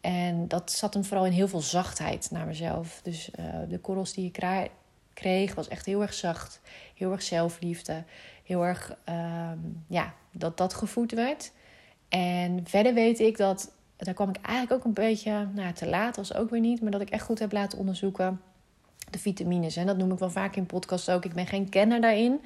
En 0.00 0.48
dat 0.48 0.72
zat 0.72 0.94
hem 0.94 1.04
vooral 1.04 1.26
in 1.26 1.32
heel 1.32 1.48
veel 1.48 1.60
zachtheid 1.60 2.30
naar 2.30 2.46
mezelf. 2.46 3.00
Dus 3.02 3.30
de 3.68 3.78
korrels 3.78 4.12
die 4.12 4.26
ik 4.26 4.68
kreeg, 5.14 5.54
was 5.54 5.68
echt 5.68 5.86
heel 5.86 6.02
erg 6.02 6.14
zacht. 6.14 6.60
Heel 6.94 7.12
erg 7.12 7.22
zelfliefde. 7.22 8.04
Heel 8.44 8.64
erg, 8.64 8.96
ehm, 9.04 9.58
ja, 9.86 10.14
dat 10.30 10.56
dat 10.56 10.74
gevoed 10.74 11.12
werd. 11.12 11.52
En 12.10 12.60
verder 12.64 12.94
weet 12.94 13.20
ik 13.20 13.36
dat, 13.36 13.72
daar 13.96 14.14
kwam 14.14 14.28
ik 14.28 14.36
eigenlijk 14.42 14.72
ook 14.80 14.84
een 14.84 15.04
beetje 15.04 15.48
nou, 15.54 15.72
te 15.72 15.88
laat, 15.88 16.16
was 16.16 16.34
ook 16.34 16.50
weer 16.50 16.60
niet, 16.60 16.82
maar 16.82 16.90
dat 16.90 17.00
ik 17.00 17.10
echt 17.10 17.24
goed 17.24 17.38
heb 17.38 17.52
laten 17.52 17.78
onderzoeken 17.78 18.40
de 19.10 19.18
vitamines. 19.18 19.76
En 19.76 19.86
dat 19.86 19.96
noem 19.96 20.12
ik 20.12 20.18
wel 20.18 20.30
vaak 20.30 20.56
in 20.56 20.66
podcasts 20.66 21.08
ook. 21.08 21.24
Ik 21.24 21.32
ben 21.32 21.46
geen 21.46 21.68
kenner 21.68 22.00
daarin. 22.00 22.40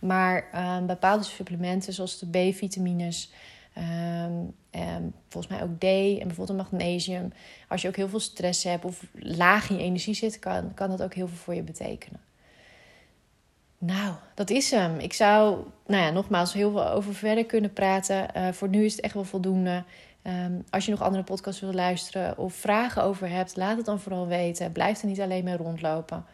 Maar 0.00 0.48
ehm, 0.52 0.86
bepaalde 0.86 1.24
supplementen, 1.24 1.92
zoals 1.92 2.18
de 2.18 2.26
B-vitamines, 2.26 3.32
um, 3.78 5.14
volgens 5.28 5.52
mij 5.52 5.62
ook 5.62 5.78
D 5.78 5.84
en 6.20 6.26
bijvoorbeeld 6.26 6.58
magnesium. 6.58 7.32
Als 7.68 7.82
je 7.82 7.88
ook 7.88 7.96
heel 7.96 8.08
veel 8.08 8.20
stress 8.20 8.64
hebt 8.64 8.84
of 8.84 9.06
laag 9.12 9.70
in 9.70 9.76
je 9.76 9.82
energie 9.82 10.14
zit, 10.14 10.38
kan, 10.38 10.74
kan 10.74 10.90
dat 10.90 11.02
ook 11.02 11.14
heel 11.14 11.28
veel 11.28 11.36
voor 11.36 11.54
je 11.54 11.62
betekenen. 11.62 12.20
Nou, 13.82 14.14
dat 14.34 14.50
is 14.50 14.70
hem. 14.70 14.98
Ik 14.98 15.12
zou, 15.12 15.64
nou 15.86 16.02
ja, 16.02 16.10
nogmaals, 16.10 16.52
heel 16.52 16.70
veel 16.70 16.88
over 16.88 17.14
verder 17.14 17.46
kunnen 17.46 17.72
praten. 17.72 18.28
Uh, 18.36 18.48
voor 18.48 18.68
nu 18.68 18.84
is 18.84 18.92
het 18.92 19.00
echt 19.00 19.14
wel 19.14 19.24
voldoende. 19.24 19.84
Um, 20.22 20.64
als 20.70 20.84
je 20.84 20.90
nog 20.90 21.02
andere 21.02 21.22
podcasts 21.22 21.60
wil 21.60 21.72
luisteren 21.72 22.38
of 22.38 22.54
vragen 22.54 23.02
over 23.02 23.28
hebt, 23.28 23.56
laat 23.56 23.76
het 23.76 23.86
dan 23.86 24.00
vooral 24.00 24.26
weten. 24.26 24.72
Blijf 24.72 25.00
er 25.00 25.08
niet 25.08 25.20
alleen 25.20 25.44
mee 25.44 25.56
rondlopen. 25.56 26.24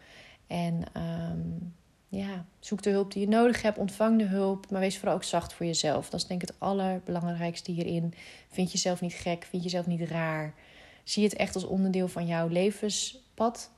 En 0.47 0.83
um, 0.93 1.73
ja, 2.09 2.45
zoek 2.59 2.81
de 2.81 2.89
hulp 2.89 3.11
die 3.11 3.21
je 3.21 3.27
nodig 3.27 3.61
hebt, 3.61 3.77
ontvang 3.77 4.17
de 4.17 4.25
hulp, 4.25 4.69
maar 4.69 4.79
wees 4.79 4.97
vooral 4.97 5.15
ook 5.15 5.23
zacht 5.23 5.53
voor 5.53 5.65
jezelf. 5.65 6.09
Dat 6.09 6.19
is 6.19 6.27
denk 6.27 6.41
ik 6.41 6.47
het 6.47 6.57
allerbelangrijkste 6.59 7.71
hierin. 7.71 8.13
Vind 8.49 8.71
jezelf 8.71 9.01
niet 9.01 9.13
gek, 9.13 9.47
vind 9.49 9.63
jezelf 9.63 9.85
niet 9.85 10.09
raar. 10.09 10.53
Zie 11.03 11.23
het 11.23 11.35
echt 11.35 11.55
als 11.55 11.63
onderdeel 11.63 12.07
van 12.07 12.25
jouw 12.25 12.47
levenspad. 12.47 13.69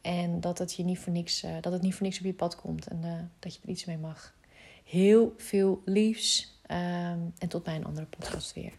En 0.00 0.40
dat 0.40 0.58
het, 0.58 0.74
je 0.74 0.84
niet 0.84 0.98
voor 0.98 1.12
niks, 1.12 1.44
uh, 1.44 1.56
dat 1.60 1.72
het 1.72 1.82
niet 1.82 1.94
voor 1.94 2.06
niks 2.06 2.18
op 2.18 2.24
je 2.24 2.34
pad 2.34 2.56
komt 2.56 2.86
en 2.86 3.00
uh, 3.04 3.12
dat 3.38 3.54
je 3.54 3.60
er 3.62 3.68
iets 3.68 3.84
mee 3.84 3.98
mag. 3.98 4.34
Heel 4.84 5.34
veel 5.36 5.82
liefs 5.84 6.58
um, 6.70 7.32
en 7.38 7.48
tot 7.48 7.62
bij 7.62 7.74
een 7.74 7.84
andere 7.84 8.06
podcast 8.06 8.52
weer. 8.52 8.72